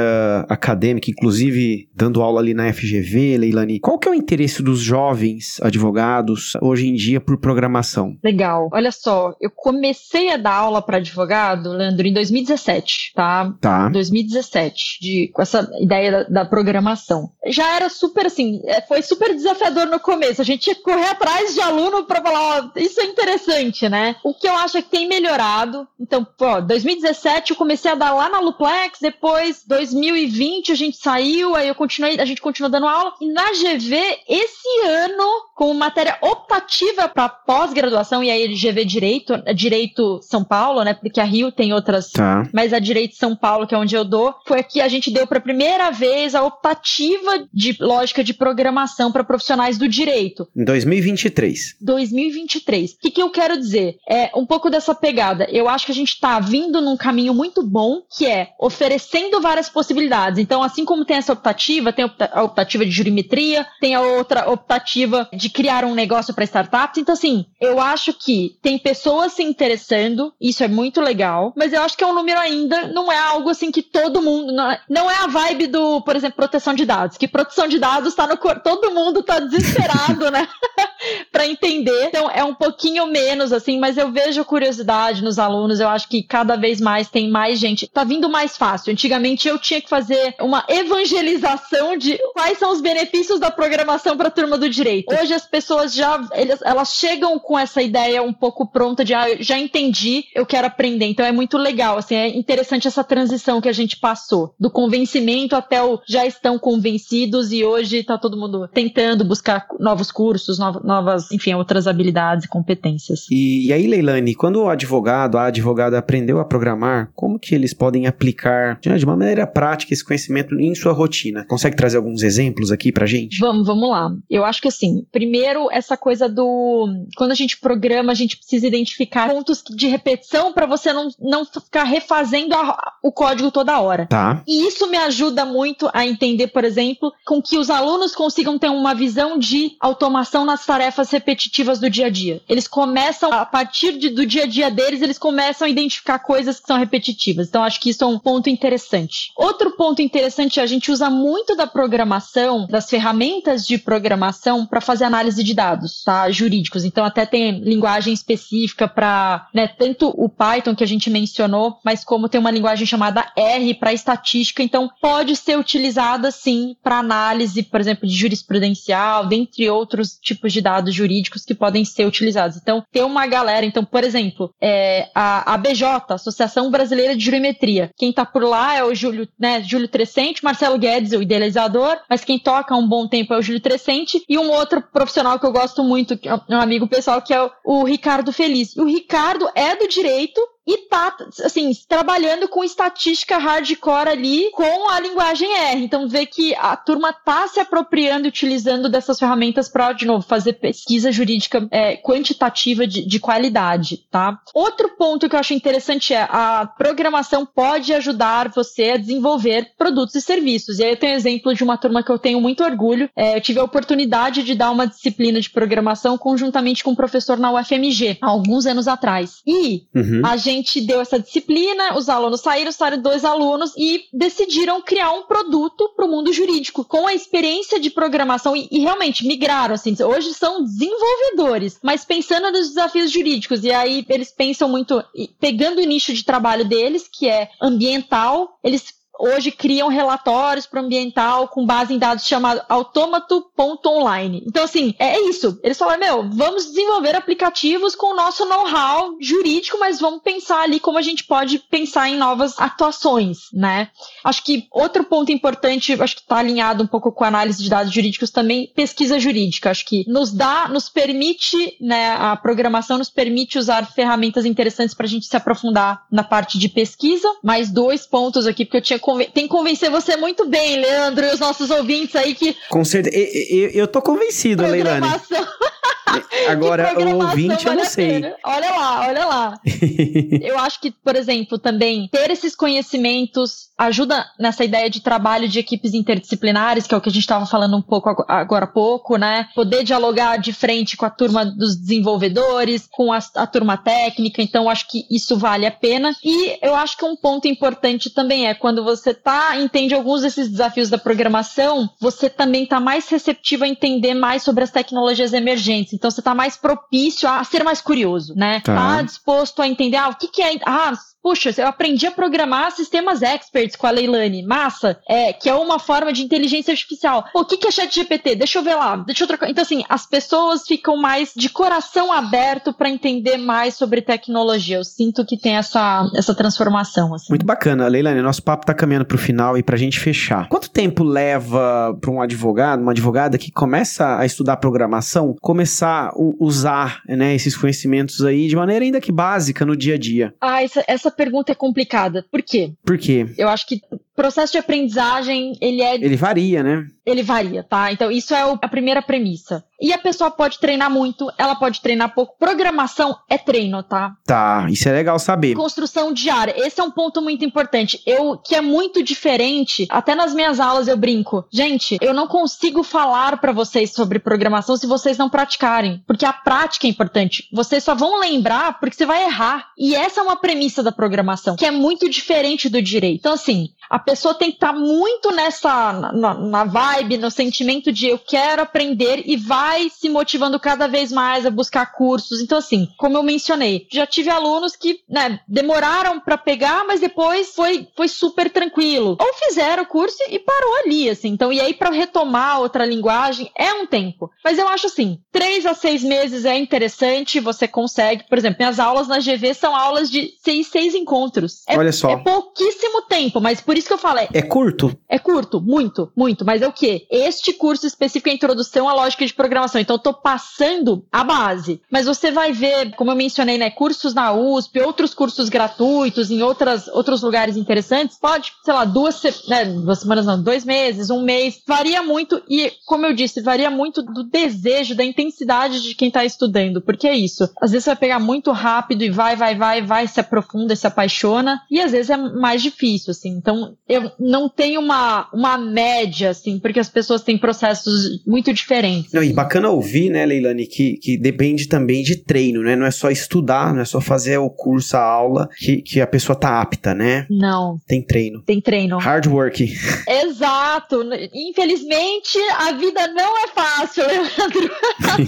acadêmica, 0.49 1.11
inclusive 1.11 1.89
dando 1.93 2.21
aula 2.21 2.39
ali 2.39 2.53
na 2.53 2.71
FGV, 2.71 3.37
Leilani, 3.37 3.79
qual 3.79 3.99
que 3.99 4.07
é 4.07 4.11
o 4.11 4.15
interesse 4.15 4.63
dos 4.63 4.79
jovens 4.79 5.59
advogados 5.61 6.53
hoje 6.61 6.87
em 6.87 6.95
dia 6.95 7.19
por 7.19 7.37
programação? 7.37 8.17
Legal. 8.23 8.69
Olha 8.71 8.91
só, 8.91 9.35
eu 9.41 9.51
comecei 9.51 10.31
a 10.31 10.37
dar 10.37 10.53
aula 10.53 10.81
para 10.81 10.97
advogado, 10.97 11.69
Leandro, 11.69 12.07
em 12.07 12.13
2017, 12.13 13.13
tá? 13.13 13.53
Tá. 13.59 13.89
2017, 13.89 14.99
de, 15.01 15.31
com 15.33 15.41
essa 15.41 15.69
ideia 15.81 16.11
da, 16.11 16.23
da 16.23 16.45
programação. 16.45 17.29
Já 17.47 17.75
era 17.75 17.89
super 17.89 18.25
assim, 18.25 18.61
é, 18.65 18.81
foi 19.01 19.03
super 19.03 19.35
desafiador 19.35 19.87
no 19.87 19.99
começo. 19.99 20.41
A 20.41 20.45
gente 20.45 20.61
tinha 20.61 20.75
que 20.75 20.81
correr 20.81 21.09
atrás 21.09 21.53
de 21.53 21.61
aluno 21.61 22.05
para 22.05 22.21
falar, 22.21 22.59
ó, 22.59 22.79
isso 22.79 23.01
é 23.01 23.05
interessante, 23.05 23.89
né? 23.89 24.15
O 24.23 24.33
que 24.33 24.47
eu 24.47 24.55
acho 24.55 24.77
é 24.77 24.81
que 24.81 24.89
tem 24.89 25.07
melhorado. 25.07 25.87
Então, 25.99 26.23
pô, 26.23 26.61
2017 26.61 27.51
eu 27.51 27.57
comecei 27.57 27.91
a 27.91 27.95
dar 27.95 28.13
lá 28.13 28.29
na 28.29 28.39
Luplex, 28.39 28.99
depois 29.01 29.63
2020 29.65 30.71
a 30.71 30.75
gente 30.75 30.97
saiu, 30.97 31.55
aí 31.55 31.67
eu 31.67 31.75
continuei, 31.75 32.19
a 32.19 32.25
gente 32.25 32.41
continuou 32.41 32.71
dando 32.71 32.87
aula. 32.87 33.13
E 33.19 33.27
na 33.27 33.51
GV, 33.51 33.97
esse 34.27 34.85
ano, 34.85 35.25
com 35.55 35.73
matéria 35.73 36.17
optativa 36.21 37.07
para 37.07 37.29
pós-graduação, 37.29 38.23
e 38.23 38.29
aí 38.29 38.47
GV 38.53 38.85
Direito, 38.85 39.33
Direito 39.55 40.19
São 40.21 40.43
Paulo, 40.43 40.83
né? 40.83 40.93
Porque 40.93 41.19
a 41.19 41.25
Rio 41.25 41.51
tem 41.51 41.73
outras, 41.73 42.11
tá. 42.11 42.47
mas 42.53 42.73
a 42.73 42.79
Direito 42.79 43.15
São 43.15 43.35
Paulo, 43.35 43.65
que 43.65 43.73
é 43.73 43.77
onde 43.77 43.95
eu 43.95 44.03
dou, 44.03 44.35
foi 44.45 44.59
aqui 44.59 44.81
a 44.81 44.87
gente 44.87 45.11
deu 45.11 45.25
para 45.25 45.39
primeira 45.39 45.91
vez 45.91 46.35
a 46.35 46.43
optativa 46.43 47.47
de 47.53 47.75
lógica 47.79 48.23
de 48.23 48.33
programação 48.33 48.90
para 49.11 49.23
profissionais 49.23 49.77
do 49.77 49.87
direito. 49.87 50.47
Em 50.55 50.63
2023. 50.63 51.77
2023. 51.79 52.91
O 52.91 52.97
que, 52.99 53.11
que 53.11 53.21
eu 53.21 53.29
quero 53.29 53.57
dizer? 53.57 53.97
É 54.07 54.31
um 54.35 54.45
pouco 54.45 54.69
dessa 54.69 54.93
pegada. 54.93 55.47
Eu 55.49 55.67
acho 55.67 55.85
que 55.85 55.91
a 55.91 55.95
gente 55.95 56.13
está 56.13 56.39
vindo 56.39 56.81
num 56.81 56.97
caminho 56.97 57.33
muito 57.33 57.63
bom, 57.63 58.01
que 58.09 58.25
é 58.25 58.49
oferecendo 58.59 59.41
várias 59.41 59.69
possibilidades. 59.69 60.39
Então, 60.39 60.61
assim 60.61 60.85
como 60.85 61.05
tem 61.05 61.17
essa 61.17 61.33
optativa, 61.33 61.93
tem 61.93 62.09
a 62.31 62.43
optativa 62.43 62.85
de 62.85 62.91
jurimetria, 62.91 63.65
tem 63.79 63.95
a 63.95 64.01
outra 64.01 64.49
optativa 64.49 65.29
de 65.33 65.49
criar 65.49 65.85
um 65.85 65.93
negócio 65.93 66.33
para 66.33 66.43
startups. 66.43 67.01
Então, 67.01 67.13
assim, 67.13 67.45
eu 67.59 67.79
acho 67.79 68.13
que 68.13 68.57
tem 68.61 68.77
pessoas 68.77 69.33
se 69.33 69.43
interessando, 69.43 70.33
isso 70.39 70.63
é 70.63 70.67
muito 70.67 71.01
legal, 71.01 71.53
mas 71.55 71.73
eu 71.73 71.81
acho 71.81 71.97
que 71.97 72.03
é 72.03 72.07
um 72.07 72.13
número 72.13 72.39
ainda, 72.39 72.87
não 72.87 73.11
é 73.11 73.17
algo 73.17 73.49
assim 73.49 73.71
que 73.71 73.81
todo 73.81 74.21
mundo. 74.21 74.51
Não 74.51 74.71
é, 74.71 74.81
não 74.89 75.09
é 75.09 75.15
a 75.15 75.27
vibe 75.27 75.67
do, 75.67 76.01
por 76.01 76.15
exemplo, 76.15 76.35
proteção 76.35 76.73
de 76.73 76.85
dados, 76.85 77.17
que 77.17 77.27
proteção 77.27 77.67
de 77.67 77.79
dados 77.79 78.09
está 78.09 78.27
no 78.27 78.37
corpo, 78.37 78.61
todo 78.81 78.93
mundo 78.93 79.19
está 79.19 79.39
desesperado, 79.39 80.31
né? 80.31 80.47
para 81.31 81.47
entender. 81.47 82.05
Então, 82.07 82.29
é 82.29 82.43
um 82.43 82.53
pouquinho 82.53 83.07
menos, 83.07 83.51
assim, 83.51 83.79
mas 83.79 83.97
eu 83.97 84.11
vejo 84.11 84.43
curiosidade 84.45 85.23
nos 85.23 85.39
alunos, 85.39 85.79
eu 85.79 85.87
acho 85.87 86.07
que 86.07 86.23
cada 86.23 86.55
vez 86.55 86.79
mais 86.79 87.09
tem 87.09 87.29
mais 87.29 87.59
gente. 87.59 87.87
Tá 87.87 88.03
vindo 88.03 88.29
mais 88.29 88.57
fácil. 88.57 88.91
Antigamente 88.91 89.47
eu 89.47 89.57
tinha 89.57 89.81
que 89.81 89.89
fazer 89.89 90.35
uma 90.39 90.65
evangelização 90.67 91.97
de 91.97 92.17
quais 92.33 92.57
são 92.57 92.71
os 92.71 92.81
benefícios 92.81 93.39
da 93.39 93.51
programação 93.51 94.17
para 94.17 94.27
a 94.27 94.31
turma 94.31 94.57
do 94.57 94.69
direito. 94.69 95.13
Hoje 95.13 95.33
as 95.33 95.45
pessoas 95.45 95.93
já 95.93 96.21
elas, 96.31 96.61
elas 96.61 96.93
chegam 96.93 97.39
com 97.39 97.57
essa 97.57 97.81
ideia 97.81 98.21
um 98.21 98.33
pouco 98.33 98.65
pronta 98.65 99.03
de 99.03 99.13
ah, 99.13 99.27
já 99.39 99.57
entendi, 99.57 100.25
eu 100.33 100.45
quero 100.45 100.67
aprender. 100.67 101.05
Então 101.05 101.25
é 101.25 101.31
muito 101.31 101.57
legal, 101.57 101.97
assim, 101.97 102.15
é 102.15 102.27
interessante 102.27 102.87
essa 102.87 103.03
transição 103.03 103.61
que 103.61 103.69
a 103.69 103.73
gente 103.73 103.97
passou 103.97 104.53
do 104.59 104.69
convencimento 104.69 105.55
até 105.55 105.81
o 105.81 105.99
já 106.07 106.25
estão 106.25 106.57
convencidos 106.57 107.51
e 107.51 107.63
hoje 107.63 108.03
tá 108.03 108.17
todo 108.17 108.37
mundo 108.37 108.67
tentando 108.73 109.23
buscar 109.23 109.67
novos 109.79 110.11
cursos, 110.11 110.59
novas, 110.91 111.31
enfim, 111.31 111.53
outras 111.53 111.87
habilidades 111.87 112.45
e 112.45 112.49
competências. 112.49 113.25
E, 113.31 113.67
e 113.67 113.73
aí, 113.73 113.87
Leilani, 113.87 114.35
quando 114.35 114.61
o 114.61 114.69
advogado, 114.69 115.37
a 115.37 115.45
advogada 115.45 115.97
aprendeu 115.97 116.39
a 116.39 116.45
programar, 116.45 117.09
como 117.15 117.39
que 117.39 117.55
eles 117.55 117.73
podem 117.73 118.07
aplicar 118.07 118.79
de 118.79 119.05
uma 119.05 119.15
maneira 119.15 119.47
prática 119.47 119.93
esse 119.93 120.03
conhecimento 120.03 120.59
em 120.59 120.75
sua 120.75 120.91
rotina? 120.91 121.45
Consegue 121.47 121.75
trazer 121.75 121.97
alguns 121.97 122.23
exemplos 122.23 122.71
aqui 122.71 122.91
pra 122.91 123.05
gente? 123.05 123.39
Vamos, 123.39 123.65
vamos 123.65 123.89
lá. 123.89 124.11
Eu 124.29 124.43
acho 124.43 124.61
que 124.61 124.67
assim, 124.67 125.05
primeiro 125.11 125.69
essa 125.71 125.95
coisa 125.95 126.27
do 126.27 126.87
quando 127.15 127.31
a 127.31 127.35
gente 127.35 127.59
programa, 127.59 128.11
a 128.11 128.15
gente 128.15 128.37
precisa 128.37 128.67
identificar 128.67 129.29
pontos 129.29 129.63
de 129.69 129.87
repetição 129.87 130.51
para 130.51 130.65
você 130.65 130.91
não, 130.91 131.09
não 131.19 131.45
ficar 131.45 131.83
refazendo 131.83 132.55
a, 132.55 132.93
o 133.01 133.11
código 133.11 133.51
toda 133.51 133.79
hora. 133.79 134.07
Tá. 134.07 134.43
E 134.47 134.67
isso 134.67 134.89
me 134.89 134.97
ajuda 134.97 135.45
muito 135.45 135.89
a 135.93 136.05
entender, 136.05 136.47
por 136.47 136.63
exemplo, 136.63 137.13
com 137.25 137.41
que 137.41 137.57
os 137.57 137.69
alunos 137.69 138.15
consigam 138.15 138.57
ter 138.57 138.69
uma 138.69 138.93
visão 138.93 139.37
de 139.37 139.71
automação 139.79 140.45
nas 140.45 140.65
tarefas 140.65 140.80
repetitivas 141.11 141.79
do 141.79 141.89
dia 141.89 142.07
a 142.07 142.09
dia. 142.09 142.41
Eles 142.47 142.67
começam, 142.67 143.31
a 143.31 143.45
partir 143.45 143.97
de, 143.97 144.09
do 144.09 144.25
dia 144.25 144.43
a 144.43 144.47
dia 144.47 144.71
deles, 144.71 145.01
eles 145.01 145.17
começam 145.17 145.65
a 145.67 145.69
identificar 145.69 146.19
coisas 146.19 146.59
que 146.59 146.67
são 146.67 146.77
repetitivas. 146.77 147.47
Então, 147.47 147.63
acho 147.63 147.79
que 147.79 147.89
isso 147.89 148.03
é 148.03 148.07
um 148.07 148.17
ponto 148.17 148.49
interessante. 148.49 149.31
Outro 149.35 149.71
ponto 149.71 150.01
interessante 150.01 150.59
é 150.59 150.63
a 150.63 150.67
gente 150.67 150.91
usa 150.91 151.09
muito 151.09 151.55
da 151.55 151.67
programação, 151.67 152.67
das 152.67 152.89
ferramentas 152.89 153.65
de 153.65 153.77
programação, 153.77 154.65
para 154.65 154.81
fazer 154.81 155.03
análise 155.03 155.43
de 155.43 155.53
dados, 155.53 156.03
tá? 156.03 156.29
Jurídicos. 156.31 156.83
Então, 156.83 157.05
até 157.05 157.25
tem 157.25 157.59
linguagem 157.59 158.13
específica 158.13 158.87
para, 158.87 159.47
né, 159.53 159.67
tanto 159.67 160.09
o 160.09 160.29
Python 160.29 160.75
que 160.75 160.83
a 160.83 160.87
gente 160.87 161.09
mencionou, 161.09 161.77
mas 161.83 162.03
como 162.03 162.29
tem 162.29 162.39
uma 162.39 162.51
linguagem 162.51 162.85
chamada 162.85 163.31
R 163.35 163.73
para 163.75 163.93
estatística. 163.93 164.63
Então, 164.63 164.89
pode 165.01 165.35
ser 165.35 165.57
utilizada 165.57 166.31
sim 166.31 166.75
para 166.81 166.99
análise, 166.99 167.63
por 167.63 167.79
exemplo, 167.79 168.07
de 168.07 168.15
jurisprudencial, 168.15 169.27
dentre 169.27 169.69
outros 169.69 170.17
tipos 170.21 170.53
de 170.53 170.61
dados 170.61 170.70
jurídicos 170.87 171.43
que 171.43 171.55
podem 171.55 171.83
ser 171.83 172.05
utilizados. 172.05 172.57
Então, 172.57 172.83
tem 172.91 173.03
uma 173.03 173.25
galera, 173.27 173.65
então, 173.65 173.83
por 173.83 174.03
exemplo, 174.03 174.53
é, 174.61 175.09
a 175.13 175.53
ABJ, 175.53 175.83
Associação 176.09 176.69
Brasileira 176.69 177.15
de 177.15 177.23
Jurimetria. 177.23 177.91
Quem 177.97 178.09
está 178.09 178.25
por 178.25 178.43
lá 178.43 178.75
é 178.75 178.83
o 178.83 178.93
Júlio, 178.93 179.27
né, 179.39 179.61
Júlio 179.63 179.87
Trescente, 179.87 180.43
Marcelo 180.43 180.77
Guedes, 180.77 181.11
o 181.13 181.21
idealizador, 181.21 181.97
mas 182.09 182.23
quem 182.23 182.39
toca 182.39 182.73
há 182.73 182.77
um 182.77 182.87
bom 182.87 183.07
tempo 183.07 183.33
é 183.33 183.37
o 183.37 183.41
Júlio 183.41 183.61
Trescente, 183.61 184.23
e 184.27 184.37
um 184.37 184.51
outro 184.51 184.81
profissional 184.81 185.39
que 185.39 185.45
eu 185.45 185.51
gosto 185.51 185.83
muito, 185.83 186.17
que 186.17 186.29
é 186.29 186.35
um 186.49 186.61
amigo 186.61 186.87
pessoal, 186.87 187.21
que 187.21 187.33
é 187.33 187.41
o, 187.41 187.51
o 187.65 187.83
Ricardo 187.83 188.31
Feliz. 188.31 188.75
E 188.75 188.81
o 188.81 188.85
Ricardo 188.85 189.49
é 189.55 189.75
do 189.75 189.87
direito, 189.87 190.41
e 190.71 190.77
tá, 190.87 191.13
assim, 191.43 191.71
trabalhando 191.87 192.47
com 192.47 192.63
estatística 192.63 193.37
hardcore 193.37 194.07
ali 194.07 194.49
com 194.51 194.87
a 194.89 194.99
linguagem 195.01 195.53
R. 195.53 195.83
Então, 195.83 196.07
vê 196.07 196.25
que 196.25 196.55
a 196.55 196.77
turma 196.77 197.11
tá 197.11 197.45
se 197.49 197.59
apropriando 197.59 198.25
e 198.25 198.29
utilizando 198.29 198.87
dessas 198.87 199.19
ferramentas 199.19 199.67
para, 199.67 199.91
de 199.91 200.05
novo, 200.05 200.25
fazer 200.25 200.53
pesquisa 200.53 201.11
jurídica 201.11 201.67
é, 201.71 201.97
quantitativa 201.97 202.87
de, 202.87 203.05
de 203.05 203.19
qualidade, 203.19 204.05
tá? 204.09 204.39
Outro 204.53 204.95
ponto 204.97 205.27
que 205.27 205.35
eu 205.35 205.39
acho 205.39 205.53
interessante 205.53 206.13
é 206.13 206.21
a 206.21 206.65
programação 206.77 207.45
pode 207.45 207.93
ajudar 207.93 208.49
você 208.49 208.91
a 208.91 208.97
desenvolver 208.97 209.73
produtos 209.77 210.15
e 210.15 210.21
serviços. 210.21 210.79
E 210.79 210.85
aí 210.85 210.91
eu 210.91 210.97
tenho 210.97 211.13
um 211.13 211.17
exemplo 211.17 211.53
de 211.53 211.63
uma 211.65 211.77
turma 211.77 212.01
que 212.01 212.11
eu 212.11 212.19
tenho 212.19 212.39
muito 212.39 212.63
orgulho. 212.63 213.09
É, 213.13 213.35
eu 213.35 213.41
tive 213.41 213.59
a 213.59 213.63
oportunidade 213.63 214.43
de 214.43 214.55
dar 214.55 214.71
uma 214.71 214.87
disciplina 214.87 215.41
de 215.41 215.49
programação 215.49 216.17
conjuntamente 216.17 216.81
com 216.81 216.91
um 216.91 216.95
professor 216.95 217.37
na 217.37 217.51
UFMG, 217.51 218.19
há 218.21 218.29
alguns 218.29 218.65
anos 218.65 218.87
atrás. 218.87 219.41
E 219.45 219.83
uhum. 219.93 220.21
a 220.23 220.37
gente 220.37 220.60
gente 220.61 220.81
deu 220.81 221.01
essa 221.01 221.19
disciplina, 221.19 221.97
os 221.97 222.07
alunos 222.07 222.41
saíram, 222.41 222.71
saíram 222.71 223.01
dois 223.01 223.25
alunos 223.25 223.73
e 223.77 224.05
decidiram 224.13 224.81
criar 224.81 225.11
um 225.11 225.23
produto 225.23 225.91
para 225.95 226.05
o 226.05 226.09
mundo 226.09 226.31
jurídico. 226.31 226.85
Com 226.85 227.07
a 227.07 227.13
experiência 227.13 227.79
de 227.79 227.89
programação 227.89 228.55
e, 228.55 228.67
e, 228.71 228.79
realmente 228.79 229.25
migraram, 229.25 229.75
assim, 229.75 229.95
hoje 230.03 230.33
são 230.33 230.63
desenvolvedores, 230.63 231.79
mas 231.81 232.05
pensando 232.05 232.51
nos 232.51 232.69
desafios 232.69 233.11
jurídicos. 233.11 233.63
E 233.63 233.71
aí 233.71 234.05
eles 234.07 234.31
pensam 234.31 234.69
muito, 234.69 235.03
pegando 235.39 235.81
o 235.81 235.85
nicho 235.85 236.13
de 236.13 236.23
trabalho 236.23 236.63
deles, 236.63 237.07
que 237.11 237.27
é 237.27 237.49
ambiental, 237.61 238.57
eles 238.63 239.00
hoje 239.21 239.51
criam 239.51 239.87
relatórios 239.87 240.65
para 240.65 240.81
o 240.81 240.85
ambiental 240.85 241.47
com 241.47 241.65
base 241.65 241.93
em 241.93 241.99
dados 241.99 242.25
chamado 242.25 242.61
autômato.online. 242.67 244.43
Então, 244.47 244.63
assim, 244.63 244.95
é 244.97 245.19
isso. 245.21 245.59
Eles 245.63 245.77
falaram, 245.77 245.99
meu, 245.99 246.29
vamos 246.29 246.65
desenvolver 246.65 247.15
aplicativos 247.15 247.95
com 247.95 248.13
o 248.13 248.15
nosso 248.15 248.45
know-how 248.45 249.15
jurídico, 249.19 249.77
mas 249.79 249.99
vamos 249.99 250.21
pensar 250.21 250.61
ali 250.61 250.79
como 250.79 250.97
a 250.97 251.01
gente 251.01 251.23
pode 251.23 251.59
pensar 251.59 252.09
em 252.09 252.17
novas 252.17 252.59
atuações, 252.59 253.49
né? 253.53 253.89
Acho 254.23 254.43
que 254.43 254.67
outro 254.71 255.03
ponto 255.03 255.31
importante, 255.31 255.93
acho 255.93 256.15
que 256.15 256.21
está 256.21 256.37
alinhado 256.37 256.83
um 256.83 256.87
pouco 256.87 257.11
com 257.11 257.23
a 257.23 257.27
análise 257.27 257.61
de 257.61 257.69
dados 257.69 257.93
jurídicos 257.93 258.31
também, 258.31 258.71
pesquisa 258.75 259.19
jurídica. 259.19 259.69
Acho 259.69 259.85
que 259.85 260.03
nos 260.07 260.31
dá, 260.31 260.67
nos 260.67 260.89
permite, 260.89 261.77
né, 261.79 262.11
a 262.13 262.35
programação 262.35 262.97
nos 262.97 263.09
permite 263.09 263.59
usar 263.59 263.85
ferramentas 263.91 264.45
interessantes 264.45 264.95
para 264.95 265.05
a 265.05 265.09
gente 265.09 265.25
se 265.25 265.37
aprofundar 265.37 266.05
na 266.11 266.23
parte 266.23 266.57
de 266.57 266.69
pesquisa. 266.69 267.27
Mais 267.43 267.69
dois 267.71 268.05
pontos 268.07 268.47
aqui, 268.47 268.65
porque 268.65 268.77
eu 268.77 268.81
tinha 268.81 268.99
tem 269.33 269.43
que 269.43 269.49
convencer 269.49 269.89
você 269.89 270.15
muito 270.17 270.47
bem, 270.47 270.79
Leandro, 270.79 271.25
e 271.25 271.33
os 271.33 271.39
nossos 271.39 271.69
ouvintes 271.69 272.15
aí 272.15 272.33
que. 272.33 272.55
Com 272.69 272.83
certeza. 272.83 273.15
Eu, 273.15 273.59
eu, 273.59 273.69
eu 273.71 273.87
tô 273.87 274.01
convencido, 274.01 274.65
Leilani. 274.65 275.07
Agora, 276.49 276.93
o 276.99 277.23
ouvinte, 277.23 277.65
eu 277.65 277.75
não 277.75 277.85
sei. 277.85 278.33
Olha 278.43 278.71
lá, 278.71 279.07
olha 279.07 279.25
lá. 279.25 279.59
eu 280.41 280.57
acho 280.59 280.79
que, 280.79 280.91
por 280.91 281.15
exemplo, 281.15 281.57
também 281.57 282.07
ter 282.11 282.29
esses 282.31 282.55
conhecimentos 282.55 283.71
ajuda 283.77 284.25
nessa 284.39 284.63
ideia 284.63 284.89
de 284.89 285.01
trabalho 285.01 285.47
de 285.47 285.59
equipes 285.59 285.93
interdisciplinares, 285.93 286.85
que 286.85 286.93
é 286.93 286.97
o 286.97 287.01
que 287.01 287.09
a 287.09 287.11
gente 287.11 287.23
estava 287.23 287.45
falando 287.45 287.75
um 287.75 287.81
pouco 287.81 288.09
agora 288.27 288.65
há 288.65 288.67
pouco, 288.67 289.17
né? 289.17 289.47
Poder 289.55 289.83
dialogar 289.83 290.37
de 290.37 290.53
frente 290.53 290.95
com 290.95 291.05
a 291.05 291.09
turma 291.09 291.45
dos 291.45 291.75
desenvolvedores, 291.75 292.87
com 292.91 293.11
a, 293.11 293.19
a 293.35 293.47
turma 293.47 293.77
técnica. 293.77 294.41
Então, 294.41 294.69
acho 294.69 294.87
que 294.87 295.05
isso 295.09 295.35
vale 295.35 295.65
a 295.65 295.71
pena. 295.71 296.15
E 296.23 296.57
eu 296.61 296.75
acho 296.75 296.97
que 296.97 297.05
um 297.05 297.15
ponto 297.15 297.47
importante 297.47 298.09
também 298.09 298.47
é 298.47 298.53
quando 298.53 298.83
você 298.83 299.13
tá 299.13 299.57
entende 299.57 299.95
alguns 299.95 300.21
desses 300.21 300.49
desafios 300.49 300.89
da 300.89 300.97
programação, 300.97 301.89
você 301.99 302.29
também 302.29 302.63
está 302.63 302.79
mais 302.79 303.09
receptivo 303.09 303.63
a 303.63 303.67
entender 303.67 304.13
mais 304.13 304.43
sobre 304.43 304.63
as 304.63 304.71
tecnologias 304.71 305.33
emergentes. 305.33 305.93
Então, 306.01 306.09
você 306.09 306.19
está 306.19 306.33
mais 306.33 306.57
propício 306.57 307.29
a 307.29 307.43
ser 307.43 307.63
mais 307.63 307.79
curioso, 307.79 308.33
né? 308.35 308.59
Tá, 308.61 308.75
tá 308.75 309.01
disposto 309.03 309.61
a 309.61 309.67
entender, 309.67 309.97
ah, 309.97 310.09
o 310.09 310.15
que, 310.15 310.29
que 310.29 310.41
é. 310.41 310.59
Ah, 310.65 310.93
puxa, 311.21 311.53
eu 311.57 311.67
aprendi 311.67 312.05
a 312.07 312.11
programar 312.11 312.71
sistemas 312.71 313.21
experts 313.21 313.75
com 313.75 313.87
a 313.87 313.91
Leilani, 313.91 314.43
massa, 314.43 314.99
é, 315.07 315.33
que 315.33 315.49
é 315.49 315.53
uma 315.53 315.79
forma 315.79 316.11
de 316.11 316.23
inteligência 316.23 316.71
artificial. 316.71 317.25
o 317.33 317.45
que, 317.45 317.57
que 317.57 317.67
é 317.67 317.71
chat 317.71 317.93
GPT? 317.93 318.35
Deixa 318.35 318.59
eu 318.59 318.63
ver 318.63 318.75
lá, 318.75 318.97
deixa 318.97 319.23
eu 319.23 319.27
trocar. 319.27 319.49
Então, 319.49 319.61
assim, 319.61 319.83
as 319.87 320.05
pessoas 320.05 320.63
ficam 320.65 320.97
mais 320.97 321.31
de 321.35 321.49
coração 321.49 322.11
aberto 322.11 322.73
para 322.73 322.89
entender 322.89 323.37
mais 323.37 323.75
sobre 323.75 324.01
tecnologia. 324.01 324.77
Eu 324.77 324.83
sinto 324.83 325.25
que 325.25 325.37
tem 325.37 325.57
essa, 325.57 326.09
essa 326.15 326.33
transformação. 326.33 327.13
Assim. 327.13 327.27
Muito 327.29 327.45
bacana. 327.45 327.87
Leilani, 327.87 328.21
nosso 328.21 328.43
papo 328.43 328.65
tá 328.65 328.73
caminhando 328.73 329.05
pro 329.05 329.17
final 329.17 329.57
e 329.57 329.63
pra 329.63 329.77
gente 329.77 329.99
fechar. 329.99 330.47
Quanto 330.49 330.69
tempo 330.69 331.03
leva 331.03 331.97
para 331.99 332.11
um 332.11 332.21
advogado, 332.21 332.81
uma 332.81 332.91
advogada 332.91 333.37
que 333.37 333.51
começa 333.51 334.17
a 334.17 334.25
estudar 334.25 334.57
programação, 334.57 335.35
começar 335.41 336.09
a 336.09 336.13
usar 336.39 337.01
né, 337.07 337.35
esses 337.35 337.55
conhecimentos 337.55 338.23
aí 338.23 338.47
de 338.47 338.55
maneira 338.55 338.83
ainda 338.83 339.01
que 339.01 339.11
básica 339.11 339.65
no 339.65 339.75
dia 339.75 339.95
a 339.95 339.97
dia? 339.97 340.33
Ah, 340.41 340.63
essa, 340.63 340.83
essa 340.87 341.10
pergunta 341.11 341.51
é 341.51 341.55
complicada. 341.55 342.25
Por 342.31 342.41
quê? 342.41 342.73
Por 342.83 342.97
quê? 342.97 343.27
Eu 343.37 343.49
acho 343.49 343.67
que 343.67 343.81
processo 344.21 344.51
de 344.53 344.59
aprendizagem, 344.59 345.57
ele 345.59 345.81
é... 345.81 345.95
Ele 345.95 346.15
varia, 346.15 346.61
né? 346.61 346.85
Ele 347.03 347.23
varia, 347.23 347.63
tá? 347.63 347.91
Então, 347.91 348.11
isso 348.11 348.35
é 348.35 348.41
a 348.41 348.67
primeira 348.67 349.01
premissa. 349.01 349.63
E 349.81 349.91
a 349.91 349.97
pessoa 349.97 350.29
pode 350.29 350.59
treinar 350.59 350.91
muito, 350.91 351.31
ela 351.35 351.55
pode 351.55 351.81
treinar 351.81 352.13
pouco. 352.13 352.35
Programação 352.37 353.17
é 353.27 353.35
treino, 353.35 353.81
tá? 353.81 354.11
Tá, 354.23 354.67
isso 354.69 354.87
é 354.87 354.91
legal 354.91 355.17
saber. 355.17 355.55
Construção 355.55 356.13
diária, 356.13 356.53
esse 356.55 356.79
é 356.79 356.83
um 356.83 356.91
ponto 356.91 357.19
muito 357.19 357.43
importante. 357.43 357.99
Eu, 358.05 358.37
que 358.37 358.53
é 358.53 358.61
muito 358.61 359.01
diferente, 359.01 359.87
até 359.89 360.13
nas 360.13 360.35
minhas 360.35 360.59
aulas 360.59 360.87
eu 360.87 360.95
brinco. 360.95 361.43
Gente, 361.51 361.97
eu 361.99 362.13
não 362.13 362.27
consigo 362.27 362.83
falar 362.83 363.37
para 363.37 363.51
vocês 363.51 363.91
sobre 363.91 364.19
programação 364.19 364.77
se 364.77 364.85
vocês 364.85 365.17
não 365.17 365.31
praticarem, 365.31 366.03
porque 366.05 366.25
a 366.25 366.33
prática 366.33 366.85
é 366.85 366.89
importante. 366.91 367.49
Vocês 367.51 367.83
só 367.83 367.95
vão 367.95 368.19
lembrar 368.19 368.79
porque 368.79 368.95
você 368.95 369.05
vai 369.07 369.23
errar. 369.23 369.69
E 369.75 369.95
essa 369.95 370.19
é 370.19 370.23
uma 370.23 370.35
premissa 370.35 370.83
da 370.83 370.91
programação, 370.91 371.55
que 371.55 371.65
é 371.65 371.71
muito 371.71 372.07
diferente 372.07 372.69
do 372.69 372.79
direito. 372.79 373.21
Então, 373.21 373.33
assim, 373.33 373.69
a 373.89 373.99
pessoa 373.99 374.33
tem 374.33 374.49
que 374.49 374.57
estar 374.57 374.73
tá 374.73 374.79
muito 374.79 375.31
nessa, 375.31 375.91
na, 376.13 376.33
na 376.33 376.63
vibe, 376.63 377.17
no 377.17 377.29
sentimento 377.29 377.91
de 377.91 378.07
eu 378.07 378.17
quero 378.17 378.61
aprender 378.61 379.23
e 379.25 379.35
vai 379.35 379.89
se 379.89 380.09
motivando 380.09 380.59
cada 380.59 380.87
vez 380.87 381.11
mais 381.11 381.45
a 381.45 381.51
buscar 381.51 381.91
cursos. 381.91 382.41
Então, 382.41 382.57
assim, 382.57 382.87
como 382.97 383.17
eu 383.17 383.23
mencionei, 383.23 383.87
já 383.91 384.05
tive 384.05 384.29
alunos 384.29 384.75
que 384.75 385.01
né, 385.09 385.39
demoraram 385.47 386.19
para 386.19 386.37
pegar, 386.37 386.85
mas 386.85 386.99
depois 386.99 387.53
foi, 387.53 387.87
foi 387.95 388.07
super 388.07 388.49
tranquilo. 388.49 389.17
Ou 389.19 389.33
fizeram 389.33 389.83
o 389.83 389.87
curso 389.87 390.17
e 390.29 390.39
parou 390.39 390.75
ali, 390.85 391.09
assim. 391.09 391.29
Então, 391.29 391.51
e 391.51 391.59
aí 391.59 391.73
para 391.73 391.89
retomar 391.89 392.61
outra 392.61 392.85
linguagem 392.85 393.51
é 393.57 393.73
um 393.73 393.85
tempo. 393.85 394.31
Mas 394.43 394.57
eu 394.57 394.67
acho 394.67 394.87
assim, 394.87 395.19
três 395.31 395.65
a 395.65 395.73
seis 395.73 396.03
meses 396.03 396.45
é 396.45 396.57
interessante, 396.57 397.39
você 397.39 397.67
consegue. 397.67 398.23
Por 398.27 398.37
exemplo, 398.37 398.57
minhas 398.59 398.79
aulas 398.79 399.07
na 399.07 399.19
GV 399.19 399.53
são 399.53 399.75
aulas 399.75 400.09
de 400.09 400.33
seis, 400.43 400.67
seis 400.67 400.95
encontros. 400.95 401.63
É, 401.67 401.77
Olha 401.77 401.91
só. 401.91 402.09
É 402.11 402.17
pouquíssimo 402.17 403.01
tempo, 403.03 403.41
mas 403.41 403.59
por 403.59 403.77
isso 403.81 403.87
que 403.87 403.93
eu 403.93 403.97
falo. 403.97 404.19
É, 404.19 404.29
é 404.33 404.41
curto? 404.41 404.95
É 405.09 405.19
curto, 405.19 405.59
muito, 405.59 406.11
muito. 406.15 406.45
Mas 406.45 406.61
é 406.61 406.67
o 406.67 406.71
quê? 406.71 407.05
Este 407.09 407.51
curso 407.53 407.85
específico 407.85 408.29
é 408.29 408.33
introdução 408.33 408.87
à 408.87 408.93
lógica 408.93 409.25
de 409.25 409.33
programação. 409.33 409.81
Então, 409.81 409.95
eu 409.95 409.99
tô 409.99 410.13
passando 410.13 411.05
a 411.11 411.23
base. 411.23 411.81
Mas 411.91 412.05
você 412.05 412.31
vai 412.31 412.53
ver, 412.53 412.95
como 412.95 413.11
eu 413.11 413.15
mencionei, 413.15 413.57
né? 413.57 413.69
Cursos 413.69 414.13
na 414.13 414.31
USP, 414.31 414.79
outros 414.79 415.13
cursos 415.13 415.49
gratuitos 415.49 416.31
em 416.31 416.41
outras, 416.41 416.87
outros 416.87 417.21
lugares 417.21 417.57
interessantes. 417.57 418.17
Pode, 418.19 418.53
sei 418.63 418.73
lá, 418.73 418.85
duas, 418.85 419.21
né, 419.47 419.65
duas 419.65 419.99
semanas, 419.99 420.25
não, 420.25 420.41
dois 420.41 420.63
meses, 420.63 421.09
um 421.09 421.23
mês. 421.23 421.61
Varia 421.67 422.01
muito. 422.01 422.41
E, 422.49 422.71
como 422.85 423.05
eu 423.05 423.13
disse, 423.13 423.41
varia 423.41 423.69
muito 423.69 424.01
do 424.01 424.23
desejo, 424.23 424.95
da 424.95 425.03
intensidade 425.03 425.81
de 425.81 425.95
quem 425.95 426.11
tá 426.11 426.23
estudando. 426.23 426.81
Porque 426.81 427.07
é 427.07 427.15
isso. 427.15 427.49
Às 427.61 427.71
vezes 427.71 427.85
você 427.85 427.89
vai 427.91 427.97
pegar 427.97 428.19
muito 428.19 428.51
rápido 428.51 429.03
e 429.03 429.09
vai, 429.09 429.35
vai, 429.35 429.55
vai, 429.55 429.81
vai, 429.81 430.07
se 430.07 430.19
aprofunda, 430.19 430.75
se 430.75 430.87
apaixona. 430.87 431.61
E 431.69 431.81
às 431.81 431.91
vezes 431.91 432.09
é 432.09 432.17
mais 432.17 432.61
difícil, 432.61 433.11
assim. 433.11 433.41
Então, 433.61 433.77
eu 433.87 434.11
não 434.19 434.49
tenho 434.49 434.79
uma, 434.79 435.29
uma 435.33 435.57
média, 435.57 436.29
assim, 436.29 436.59
porque 436.59 436.79
as 436.79 436.89
pessoas 436.89 437.21
têm 437.21 437.37
processos 437.37 438.23
muito 438.25 438.53
diferentes. 438.53 439.11
Não, 439.13 439.23
e 439.23 439.33
bacana 439.33 439.69
ouvir, 439.69 440.09
né, 440.09 440.25
Leilani, 440.25 440.65
que, 440.65 440.97
que 440.97 441.17
depende 441.17 441.67
também 441.67 442.03
de 442.03 442.15
treino, 442.15 442.61
né? 442.61 442.75
Não 442.75 442.85
é 442.85 442.91
só 442.91 443.09
estudar, 443.09 443.73
não 443.73 443.81
é 443.81 443.85
só 443.85 444.01
fazer 444.01 444.37
o 444.37 444.49
curso, 444.49 444.97
a 444.97 445.01
aula, 445.01 445.49
que, 445.57 445.81
que 445.81 446.01
a 446.01 446.07
pessoa 446.07 446.35
tá 446.35 446.61
apta, 446.61 446.93
né? 446.93 447.27
Não. 447.29 447.79
Tem 447.87 448.01
treino. 448.01 448.41
Tem 448.43 448.61
treino. 448.61 448.97
Hard 448.97 449.27
work. 449.27 449.63
Exato. 450.07 451.03
Infelizmente, 451.33 452.37
a 452.57 452.71
vida 452.73 453.07
não 453.07 453.37
é 453.37 453.47
fácil, 453.49 454.03
Leandro. 454.07 454.71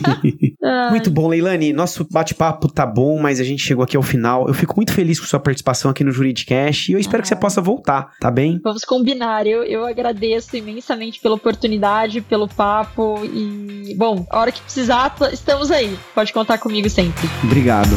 muito 0.91 1.11
bom, 1.11 1.27
Leilani. 1.27 1.73
Nosso 1.73 2.07
bate-papo 2.09 2.71
tá 2.71 2.85
bom, 2.85 3.19
mas 3.19 3.39
a 3.39 3.43
gente 3.43 3.61
chegou 3.61 3.83
aqui 3.83 3.97
ao 3.97 4.03
final. 4.03 4.47
Eu 4.47 4.53
fico 4.53 4.75
muito 4.75 4.93
feliz 4.93 5.19
com 5.19 5.25
sua 5.25 5.39
participação 5.39 5.91
aqui 5.91 6.03
no 6.03 6.11
Juridicast 6.11 6.89
e 6.89 6.93
eu 6.93 6.99
espero 6.99 7.19
ah. 7.19 7.21
que 7.21 7.27
você 7.27 7.35
possa 7.35 7.61
voltar, 7.61 8.13
tá 8.23 8.31
bem? 8.31 8.57
Vamos 8.63 8.85
combinar. 8.85 9.45
Eu, 9.45 9.65
eu 9.65 9.85
agradeço 9.85 10.55
imensamente 10.55 11.19
pela 11.19 11.35
oportunidade, 11.35 12.21
pelo 12.21 12.47
papo 12.47 13.19
e, 13.25 13.93
bom, 13.97 14.25
a 14.29 14.39
hora 14.39 14.49
que 14.49 14.61
precisar, 14.61 15.13
estamos 15.33 15.69
aí. 15.69 15.99
Pode 16.15 16.31
contar 16.31 16.57
comigo 16.57 16.89
sempre. 16.89 17.29
Obrigado. 17.43 17.89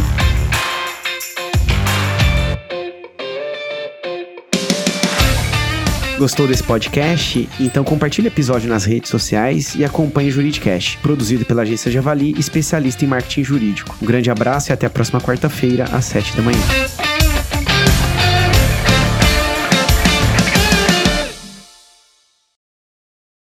Gostou 6.19 6.49
desse 6.49 6.65
podcast? 6.65 7.49
Então 7.61 7.85
compartilhe 7.85 8.27
o 8.27 8.31
episódio 8.31 8.69
nas 8.69 8.85
redes 8.85 9.11
sociais 9.11 9.77
e 9.77 9.85
acompanhe 9.85 10.31
o 10.31 10.33
Juridicast, 10.33 10.99
produzido 10.99 11.45
pela 11.45 11.63
agência 11.63 11.89
Javali, 11.89 12.35
especialista 12.37 13.05
em 13.05 13.09
marketing 13.09 13.45
jurídico. 13.45 13.95
Um 14.03 14.07
grande 14.07 14.29
abraço 14.29 14.71
e 14.71 14.73
até 14.73 14.87
a 14.87 14.91
próxima 14.91 15.21
quarta-feira, 15.21 15.85
às 15.93 16.07
7 16.07 16.35
da 16.35 16.43
manhã. 16.43 17.16